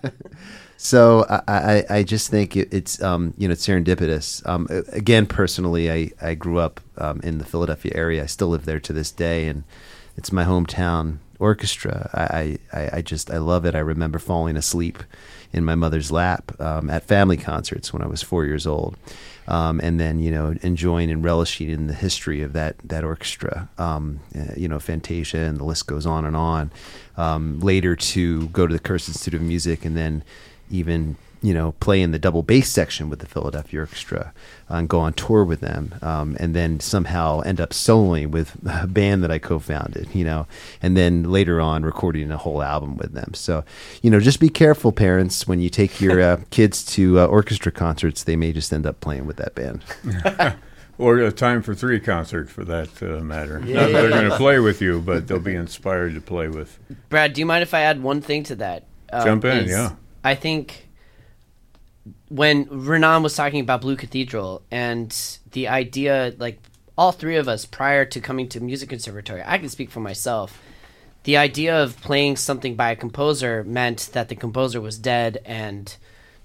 So 0.76 1.24
I, 1.30 1.42
I, 1.48 1.84
I 1.98 2.02
just 2.02 2.30
think 2.30 2.56
it, 2.56 2.68
it's 2.72 3.00
um, 3.00 3.32
you 3.38 3.48
know 3.48 3.52
it's 3.52 3.66
serendipitous. 3.66 4.46
Um, 4.46 4.66
again, 4.92 5.24
personally, 5.24 5.90
I, 5.90 6.10
I 6.20 6.34
grew 6.34 6.58
up 6.58 6.80
um, 6.98 7.20
in 7.22 7.38
the 7.38 7.44
Philadelphia 7.44 7.92
area. 7.94 8.22
I 8.24 8.26
still 8.26 8.48
live 8.48 8.64
there 8.66 8.80
to 8.80 8.92
this 8.92 9.10
day, 9.10 9.46
and 9.46 9.64
it's 10.16 10.32
my 10.32 10.44
hometown 10.44 11.18
orchestra. 11.38 12.10
I, 12.12 12.58
I, 12.72 12.98
I 12.98 13.02
just 13.02 13.30
I 13.30 13.38
love 13.38 13.64
it. 13.64 13.74
I 13.74 13.78
remember 13.78 14.18
falling 14.18 14.56
asleep 14.56 15.02
in 15.54 15.64
my 15.64 15.74
mother's 15.74 16.10
lap 16.10 16.60
um, 16.60 16.90
at 16.90 17.04
family 17.04 17.36
concerts 17.36 17.92
when 17.92 18.02
I 18.02 18.06
was 18.06 18.22
four 18.22 18.44
years 18.44 18.66
old, 18.66 18.96
um, 19.46 19.80
and 19.80 19.98
then 20.00 20.18
you 20.18 20.30
know 20.30 20.54
enjoying 20.62 21.10
and 21.10 21.24
relishing 21.24 21.70
in 21.70 21.86
the 21.86 21.94
history 21.94 22.42
of 22.42 22.52
that 22.52 22.76
that 22.84 23.04
orchestra. 23.04 23.68
Um, 23.78 24.20
uh, 24.36 24.52
you 24.56 24.68
know, 24.68 24.80
Fantasia, 24.80 25.38
and 25.38 25.58
the 25.58 25.64
list 25.64 25.86
goes 25.86 26.04
on 26.04 26.26
and 26.26 26.36
on. 26.36 26.70
Um, 27.16 27.60
later 27.60 27.94
to 27.94 28.48
go 28.48 28.66
to 28.66 28.72
the 28.72 28.80
Curtis 28.80 29.08
Institute 29.08 29.40
of 29.40 29.42
Music, 29.46 29.84
and 29.84 29.96
then 29.96 30.24
even 30.70 31.16
you 31.44 31.52
know 31.52 31.72
play 31.72 32.00
in 32.00 32.10
the 32.10 32.18
double 32.18 32.42
bass 32.42 32.70
section 32.70 33.10
with 33.10 33.18
the 33.18 33.26
Philadelphia 33.26 33.80
Orchestra 33.80 34.32
uh, 34.70 34.76
and 34.76 34.88
go 34.88 34.98
on 34.98 35.12
tour 35.12 35.44
with 35.44 35.60
them, 35.60 35.94
um, 36.00 36.36
and 36.40 36.56
then 36.56 36.80
somehow 36.80 37.40
end 37.40 37.60
up 37.60 37.70
soloing 37.70 38.30
with 38.30 38.56
a 38.66 38.86
band 38.86 39.22
that 39.22 39.30
I 39.30 39.38
co-founded, 39.38 40.08
you 40.14 40.24
know, 40.24 40.46
and 40.80 40.96
then 40.96 41.24
later 41.24 41.60
on 41.60 41.82
recording 41.82 42.32
a 42.32 42.38
whole 42.38 42.62
album 42.62 42.96
with 42.96 43.12
them. 43.12 43.34
So, 43.34 43.62
you 44.00 44.10
know, 44.10 44.20
just 44.20 44.40
be 44.40 44.48
careful, 44.48 44.90
parents, 44.90 45.46
when 45.46 45.60
you 45.60 45.68
take 45.68 46.00
your 46.00 46.20
uh, 46.20 46.40
kids 46.50 46.82
to 46.94 47.20
uh, 47.20 47.26
orchestra 47.26 47.70
concerts. 47.70 48.24
They 48.24 48.36
may 48.36 48.52
just 48.52 48.72
end 48.72 48.86
up 48.86 49.00
playing 49.00 49.26
with 49.26 49.36
that 49.36 49.54
band. 49.54 49.84
Or 50.96 51.18
a 51.18 51.32
time 51.32 51.60
for 51.62 51.74
three 51.74 51.98
concert, 51.98 52.48
for 52.48 52.64
that 52.66 53.02
uh, 53.02 53.20
matter. 53.20 53.60
Yeah. 53.66 53.80
Not 53.80 53.86
that 53.86 53.92
they're 53.92 54.10
going 54.10 54.30
to 54.30 54.36
play 54.36 54.60
with 54.60 54.80
you, 54.80 55.00
but 55.00 55.26
they'll 55.26 55.40
be 55.40 55.56
inspired 55.56 56.14
to 56.14 56.20
play 56.20 56.46
with. 56.46 56.78
Brad, 57.08 57.32
do 57.32 57.40
you 57.40 57.46
mind 57.46 57.62
if 57.64 57.74
I 57.74 57.80
add 57.80 58.00
one 58.00 58.20
thing 58.20 58.44
to 58.44 58.54
that? 58.54 58.86
Um, 59.12 59.24
Jump 59.24 59.44
in, 59.44 59.64
is 59.64 59.70
yeah. 59.72 59.96
I 60.22 60.36
think 60.36 60.83
when 62.28 62.66
Ranaan 62.66 63.22
was 63.22 63.34
talking 63.34 63.60
about 63.60 63.80
Blue 63.80 63.96
Cathedral 63.96 64.62
and 64.70 65.16
the 65.52 65.68
idea, 65.68 66.34
like 66.38 66.60
all 66.96 67.12
three 67.12 67.36
of 67.36 67.48
us 67.48 67.64
prior 67.64 68.04
to 68.04 68.20
coming 68.20 68.48
to 68.50 68.60
music 68.60 68.88
conservatory, 68.88 69.42
I 69.44 69.58
can 69.58 69.68
speak 69.68 69.90
for 69.90 70.00
myself. 70.00 70.60
The 71.24 71.36
idea 71.38 71.82
of 71.82 72.00
playing 72.02 72.36
something 72.36 72.76
by 72.76 72.90
a 72.90 72.96
composer 72.96 73.64
meant 73.64 74.10
that 74.12 74.28
the 74.28 74.36
composer 74.36 74.80
was 74.80 74.98
dead 74.98 75.40
and 75.44 75.96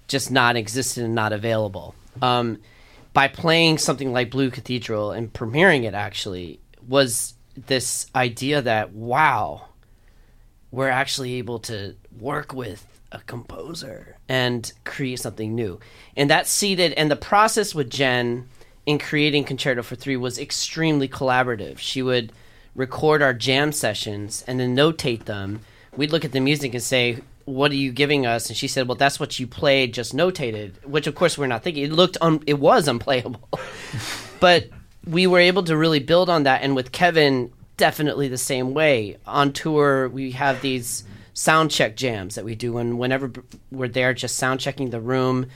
just 0.08 0.32
not 0.32 0.56
existed 0.56 1.04
and 1.04 1.14
not 1.14 1.34
available. 1.34 1.96
Um, 2.22 2.60
by 3.14 3.28
playing 3.28 3.78
something 3.78 4.14
like 4.14 4.32
Blue 4.32 4.50
Cathedral 4.50 5.12
and 5.12 5.32
premiering 5.32 5.84
it, 5.84 5.94
actually, 5.94 6.60
was 6.88 7.34
this 7.56 8.08
idea 8.16 8.62
that 8.62 8.94
wow, 8.94 9.66
we're 10.72 10.90
actually 10.90 11.34
able 11.36 11.60
to 11.60 11.96
work 12.18 12.54
with 12.54 12.99
a 13.12 13.20
composer 13.20 14.18
and 14.28 14.72
create 14.86 15.20
something 15.20 15.56
new. 15.56 15.80
And 16.16 16.30
that 16.30 16.48
seeded, 16.48 16.94
and 16.94 17.10
the 17.10 17.16
process 17.16 17.74
with 17.74 17.90
Jen 17.90 18.48
in 18.86 19.00
creating 19.00 19.44
Concerto 19.44 19.84
for 19.84 19.96
Three 19.96 20.18
was 20.18 20.40
extremely 20.40 21.08
collaborative. 21.08 21.78
She 21.78 22.02
would 22.02 22.32
record 22.76 23.22
our 23.22 23.34
jam 23.34 23.72
sessions 23.72 24.44
and 24.48 24.60
then 24.60 24.76
notate 24.76 25.26
them. 25.26 25.62
We'd 25.96 26.12
look 26.12 26.26
at 26.26 26.32
the 26.32 26.40
music 26.40 26.74
and 26.74 26.84
say, 26.84 27.20
what 27.46 27.72
are 27.72 27.76
you 27.76 27.92
giving 27.92 28.26
us? 28.26 28.48
And 28.48 28.56
she 28.56 28.68
said, 28.68 28.88
well, 28.88 28.96
that's 28.96 29.20
what 29.20 29.40
you 29.40 29.48
played, 29.48 29.94
just 29.94 30.16
notated, 30.16 30.84
which 30.86 31.08
of 31.08 31.16
course 31.16 31.38
we're 31.38 31.48
not 31.48 31.64
thinking. 31.64 31.84
It 31.84 31.92
looked, 31.92 32.18
un- 32.22 32.44
it 32.46 32.60
was 32.60 32.88
unplayable. 32.88 33.50
but 34.40 34.70
we 35.06 35.26
were 35.28 35.40
able 35.40 35.64
to 35.64 35.76
really 35.76 36.00
build 36.00 36.30
on 36.30 36.44
that. 36.44 36.62
And 36.62 36.76
with 36.76 36.92
Kevin, 36.92 37.52
definitely 37.78 38.28
the 38.28 38.38
same 38.38 38.74
way. 38.74 39.18
On 39.26 39.52
tour, 39.52 40.10
we 40.10 40.32
have 40.32 40.62
these 40.62 41.04
sound 41.40 41.72
check 41.72 41.96
jams 41.96 42.36
that 42.36 42.44
we 42.44 42.54
do, 42.54 42.78
and 42.78 43.00
whenever 43.00 43.32
we're 43.72 43.88
there, 43.88 44.14
just 44.14 44.36
sound 44.36 44.60
checking 44.60 44.90
the 44.90 45.00
room, 45.00 45.48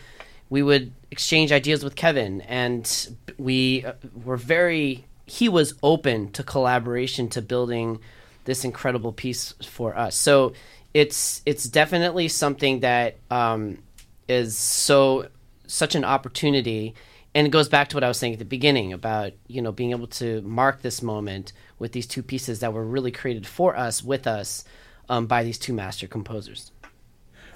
we 0.50 0.64
would 0.64 0.94
exchange 1.12 1.52
ideas 1.52 1.84
with 1.84 1.96
Kevin, 1.96 2.40
and 2.42 3.10
we 3.38 3.84
uh, 3.84 3.94
were 4.24 4.38
very. 4.38 5.06
He 5.26 5.50
was 5.50 5.74
open 5.84 6.32
to 6.32 6.44
collaboration 6.44 7.28
to 7.30 7.42
building 7.42 8.00
this 8.46 8.64
incredible 8.64 9.12
piece 9.12 9.54
for 9.64 9.98
us. 9.98 10.16
So 10.16 10.54
it's 10.94 11.42
it's 11.46 11.66
definitely 11.66 12.30
something 12.30 12.80
that 12.82 13.18
um, 13.30 13.80
is 14.28 14.58
so 14.58 15.28
such 15.68 15.96
an 15.96 16.06
opportunity 16.06 16.94
and 17.36 17.48
it 17.48 17.50
goes 17.50 17.68
back 17.68 17.90
to 17.90 17.96
what 17.96 18.04
I 18.04 18.08
was 18.08 18.18
saying 18.18 18.34
at 18.34 18.40
the 18.40 18.46
beginning 18.46 18.94
about 18.94 19.32
you 19.48 19.62
know 19.62 19.72
being 19.72 19.92
able 19.92 20.08
to 20.08 20.42
mark 20.42 20.82
this 20.82 21.02
moment 21.02 21.52
with 21.80 21.94
these 21.94 22.06
two 22.06 22.22
pieces 22.22 22.60
that 22.60 22.74
were 22.74 22.86
really 22.86 23.12
created 23.12 23.48
for 23.48 23.76
us 23.76 24.04
with 24.04 24.28
us 24.28 24.66
um, 25.10 25.26
by 25.28 25.44
these 25.44 25.58
two 25.58 25.74
master 25.74 26.08
composers. 26.08 26.72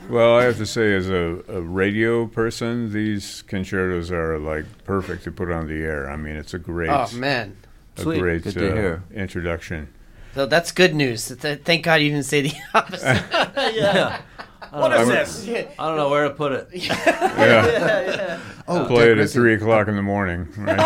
Well, 0.10 0.36
I 0.38 0.44
have 0.44 0.58
to 0.58 0.66
say, 0.66 0.94
as 0.94 1.10
a, 1.10 1.42
a 1.48 1.60
radio 1.62 2.28
person, 2.28 2.94
these 2.94 3.42
concertos 3.44 4.12
are 4.12 4.38
like 4.38 4.66
perfect 4.84 5.24
to 5.24 5.32
put 5.32 5.50
on 5.52 5.68
the 5.68 5.82
air. 5.82 6.08
I 6.10 6.16
mean, 6.18 6.36
it's 6.36 6.54
a 6.54 6.60
great, 6.60 6.90
Oh 6.92 7.08
man. 7.14 7.58
a 7.98 8.02
Sweet. 8.02 8.20
great 8.20 8.44
Good 8.44 8.54
to 8.54 8.72
uh, 8.72 8.76
hear. 8.76 9.04
introduction. 9.14 9.88
So 10.36 10.46
that's 10.46 10.72
good 10.72 10.94
news. 10.94 11.28
Thank 11.32 11.84
God 11.84 11.96
you 11.96 12.12
didn't 12.12 12.26
say 12.26 12.42
the 12.42 12.54
opposite. 12.76 13.24
yeah. 13.76 14.22
What 14.70 14.92
is 15.00 15.08
this? 15.08 15.48
I 15.80 15.88
don't 15.88 15.96
know 15.96 16.10
where 16.10 16.28
to 16.28 16.34
put 16.34 16.52
it. 16.52 16.68
Yeah, 16.74 16.94
yeah. 17.38 18.40
Oh, 18.68 18.86
play 18.86 19.08
Doug 19.08 19.18
it 19.20 19.22
at 19.22 19.30
three 19.30 19.54
o'clock 19.54 19.88
in 19.88 19.96
the 19.96 20.02
morning. 20.02 20.50
Right? 20.58 20.78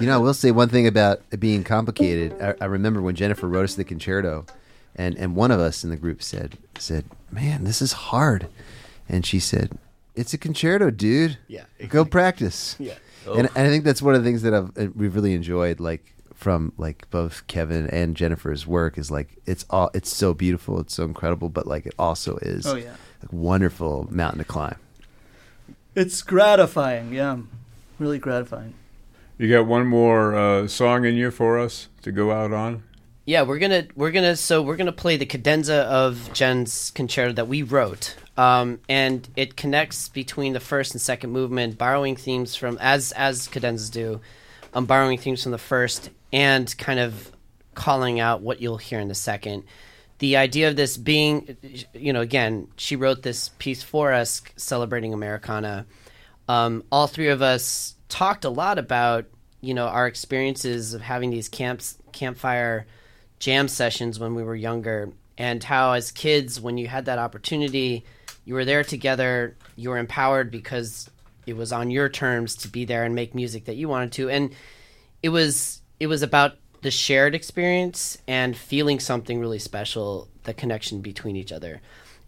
You 0.00 0.06
know, 0.06 0.14
I 0.14 0.18
will 0.18 0.34
say 0.34 0.50
one 0.50 0.68
thing 0.68 0.86
about 0.86 1.20
it 1.30 1.40
being 1.40 1.64
complicated. 1.64 2.40
I, 2.40 2.54
I 2.60 2.64
remember 2.66 3.00
when 3.02 3.14
Jennifer 3.14 3.48
wrote 3.48 3.64
us 3.64 3.74
the 3.74 3.84
concerto, 3.84 4.46
and, 4.96 5.16
and 5.16 5.34
one 5.34 5.50
of 5.50 5.60
us 5.60 5.82
in 5.84 5.90
the 5.90 5.96
group 5.96 6.22
said 6.22 6.56
said, 6.78 7.04
"Man, 7.30 7.64
this 7.64 7.82
is 7.82 7.92
hard," 7.92 8.46
and 9.08 9.24
she 9.26 9.38
said, 9.40 9.76
"It's 10.14 10.32
a 10.34 10.38
concerto, 10.38 10.90
dude. 10.90 11.38
Yeah, 11.48 11.64
go 11.88 12.04
practice." 12.04 12.76
Yeah. 12.78 12.94
And, 13.26 13.48
and 13.54 13.66
I 13.66 13.68
think 13.68 13.84
that's 13.84 14.00
one 14.00 14.14
of 14.14 14.22
the 14.24 14.28
things 14.28 14.42
that 14.42 14.54
I've 14.54 14.76
uh, 14.78 14.90
we've 14.94 15.14
really 15.14 15.34
enjoyed, 15.34 15.78
like 15.80 16.14
from 16.34 16.72
like 16.78 17.08
both 17.10 17.46
Kevin 17.48 17.86
and 17.90 18.16
Jennifer's 18.16 18.66
work, 18.66 18.96
is 18.96 19.10
like 19.10 19.36
it's 19.46 19.66
all 19.70 19.90
it's 19.94 20.14
so 20.14 20.32
beautiful, 20.34 20.80
it's 20.80 20.94
so 20.94 21.04
incredible, 21.04 21.48
but 21.50 21.66
like 21.66 21.84
it 21.86 21.94
also 21.98 22.36
is 22.38 22.66
Oh, 22.66 22.76
yeah. 22.76 22.94
like 23.22 23.32
wonderful 23.32 24.08
mountain 24.10 24.38
to 24.38 24.44
climb. 24.44 24.76
It's 25.94 26.22
gratifying, 26.22 27.12
yeah. 27.12 27.38
Really 27.98 28.18
gratifying. 28.18 28.74
You 29.40 29.48
got 29.48 29.64
one 29.64 29.86
more 29.86 30.34
uh, 30.34 30.68
song 30.68 31.06
in 31.06 31.14
you 31.14 31.30
for 31.30 31.58
us 31.58 31.88
to 32.02 32.12
go 32.12 32.30
out 32.30 32.52
on? 32.52 32.82
Yeah, 33.24 33.40
we're 33.40 33.58
gonna 33.58 33.86
we're 33.96 34.10
gonna 34.10 34.36
so 34.36 34.60
we're 34.60 34.76
gonna 34.76 34.92
play 34.92 35.16
the 35.16 35.24
cadenza 35.24 35.76
of 35.76 36.30
Jen's 36.34 36.90
concerto 36.90 37.32
that 37.32 37.48
we 37.48 37.62
wrote, 37.62 38.16
um, 38.36 38.80
and 38.86 39.26
it 39.36 39.56
connects 39.56 40.10
between 40.10 40.52
the 40.52 40.60
first 40.60 40.92
and 40.92 41.00
second 41.00 41.30
movement, 41.30 41.78
borrowing 41.78 42.16
themes 42.16 42.54
from 42.54 42.76
as 42.82 43.12
as 43.12 43.48
cadenzas 43.48 43.90
do, 43.90 44.20
um, 44.74 44.84
borrowing 44.84 45.16
themes 45.16 45.42
from 45.42 45.52
the 45.52 45.58
first 45.58 46.10
and 46.34 46.76
kind 46.76 47.00
of 47.00 47.32
calling 47.74 48.20
out 48.20 48.42
what 48.42 48.60
you'll 48.60 48.76
hear 48.76 49.00
in 49.00 49.08
the 49.08 49.14
second. 49.14 49.64
The 50.18 50.36
idea 50.36 50.68
of 50.68 50.76
this 50.76 50.98
being, 50.98 51.56
you 51.94 52.12
know, 52.12 52.20
again, 52.20 52.68
she 52.76 52.94
wrote 52.94 53.22
this 53.22 53.48
piece 53.58 53.82
for 53.82 54.12
us 54.12 54.42
celebrating 54.56 55.14
Americana. 55.14 55.86
Um, 56.46 56.84
all 56.92 57.06
three 57.06 57.28
of 57.28 57.40
us 57.40 57.94
talked 58.10 58.44
a 58.44 58.50
lot 58.50 58.78
about, 58.78 59.26
you 59.60 59.72
know, 59.72 59.86
our 59.86 60.06
experiences 60.06 60.92
of 60.92 61.00
having 61.00 61.30
these 61.30 61.48
camps, 61.48 61.96
campfire 62.12 62.86
jam 63.38 63.68
sessions 63.68 64.18
when 64.18 64.34
we 64.34 64.42
were 64.42 64.56
younger, 64.56 65.10
and 65.38 65.64
how 65.64 65.92
as 65.92 66.12
kids, 66.12 66.60
when 66.60 66.76
you 66.76 66.86
had 66.86 67.06
that 67.06 67.18
opportunity, 67.18 68.04
you 68.44 68.54
were 68.54 68.66
there 68.66 68.84
together, 68.84 69.56
you 69.76 69.88
were 69.88 69.98
empowered 69.98 70.50
because 70.50 71.08
it 71.46 71.56
was 71.56 71.72
on 71.72 71.90
your 71.90 72.08
terms 72.08 72.56
to 72.56 72.68
be 72.68 72.84
there 72.84 73.04
and 73.04 73.14
make 73.14 73.34
music 73.34 73.64
that 73.64 73.76
you 73.76 73.88
wanted 73.88 74.12
to, 74.12 74.28
and 74.28 74.54
it 75.22 75.30
was 75.30 75.80
it 75.98 76.06
was 76.06 76.22
about 76.22 76.56
the 76.82 76.90
shared 76.90 77.34
experience 77.34 78.18
and 78.26 78.56
feeling 78.56 78.98
something 78.98 79.38
really 79.38 79.58
special, 79.58 80.28
the 80.44 80.54
connection 80.54 81.00
between 81.00 81.36
each 81.36 81.52
other. 81.52 81.80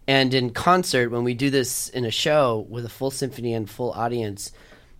And 0.07 0.33
in 0.33 0.51
concert, 0.51 1.09
when 1.09 1.23
we 1.23 1.33
do 1.33 1.49
this 1.49 1.89
in 1.89 2.05
a 2.05 2.11
show 2.11 2.65
with 2.69 2.85
a 2.85 2.89
full 2.89 3.11
symphony 3.11 3.53
and 3.53 3.69
full 3.69 3.91
audience, 3.91 4.51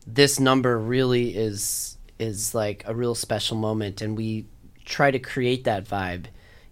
this 0.05 0.39
number 0.39 0.77
really 0.77 1.35
is 1.35 1.97
is 2.19 2.53
like 2.53 2.83
a 2.85 2.95
real 2.95 3.15
special 3.15 3.57
moment, 3.57 4.01
and 4.01 4.15
we 4.15 4.45
try 4.85 5.11
to 5.11 5.19
create 5.19 5.63
that 5.63 5.85
vibe 5.85 6.25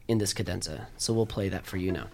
in 0.08 0.18
this 0.18 0.34
cadenza. 0.34 0.88
So 0.98 1.14
we'll 1.14 1.26
play 1.26 1.50
that 1.50 1.66
for 1.66 1.78
you 1.78 1.92
now. 1.92 2.08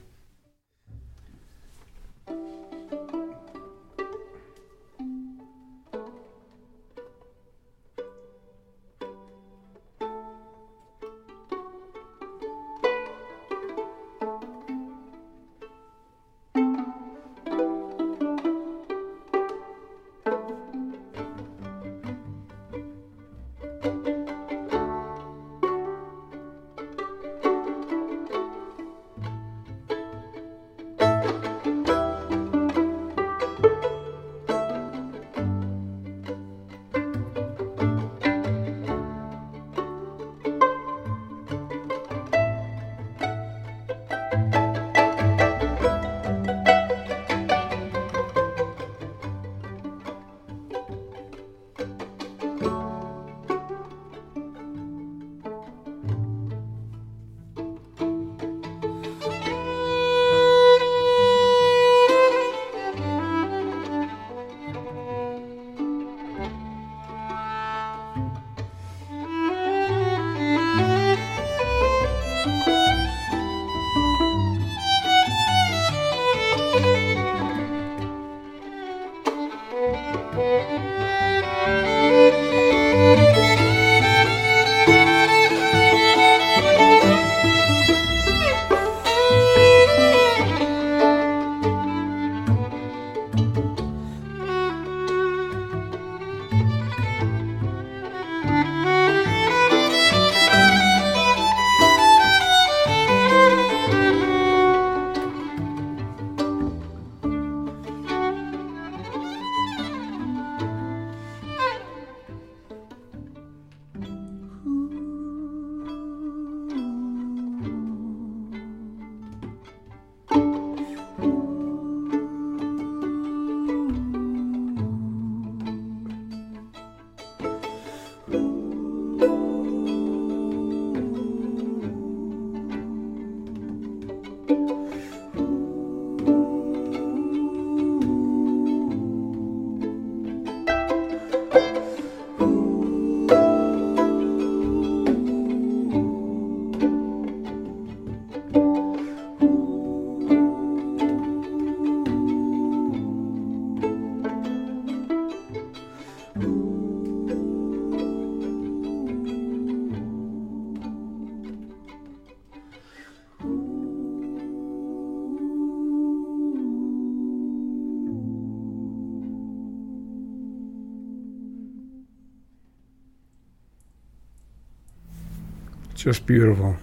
Just 176.07 176.25
beautiful. 176.25 176.77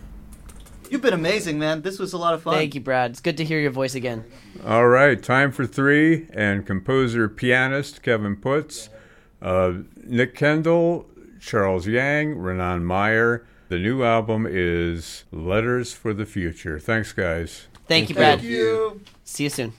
You've 0.91 1.01
been 1.01 1.15
amazing, 1.15 1.59
man. 1.59 1.81
This 1.81 1.99
was 1.99 2.13
a 2.13 2.19
lot 2.19 2.35
of 2.35 2.43
fun. 2.43 2.53
Thank 2.57 2.75
you, 2.75 2.83
Brad. 2.83 3.13
It's 3.13 3.21
good 3.21 3.39
to 3.39 3.45
hear 3.45 3.59
your 3.59 3.71
voice 3.71 3.95
again. 3.95 4.23
All 4.67 4.87
right, 4.87 5.23
time 5.23 5.51
for 5.51 5.65
three, 5.65 6.27
and 6.35 6.67
composer 6.67 7.27
pianist 7.31 8.03
Kevin 8.03 8.37
Puts, 8.37 8.91
uh, 9.41 9.73
Nick 9.97 10.35
Kendall, 10.35 11.07
Charles 11.41 11.87
Yang, 11.87 12.37
Ranaan 12.37 12.83
Meyer. 12.83 13.47
The 13.71 13.79
new 13.79 14.05
album 14.05 14.47
is 14.47 15.25
Letters 15.33 15.95
for 15.95 16.13
the 16.13 16.27
Future. 16.27 16.79
Thanks, 16.79 17.15
guys. 17.15 17.69
Thank 17.89 18.11
you, 18.11 18.15
Brad. 18.15 18.41
Thank 18.41 18.51
you. 18.51 19.01
See 19.25 19.45
you 19.45 19.49
soon. 19.49 19.73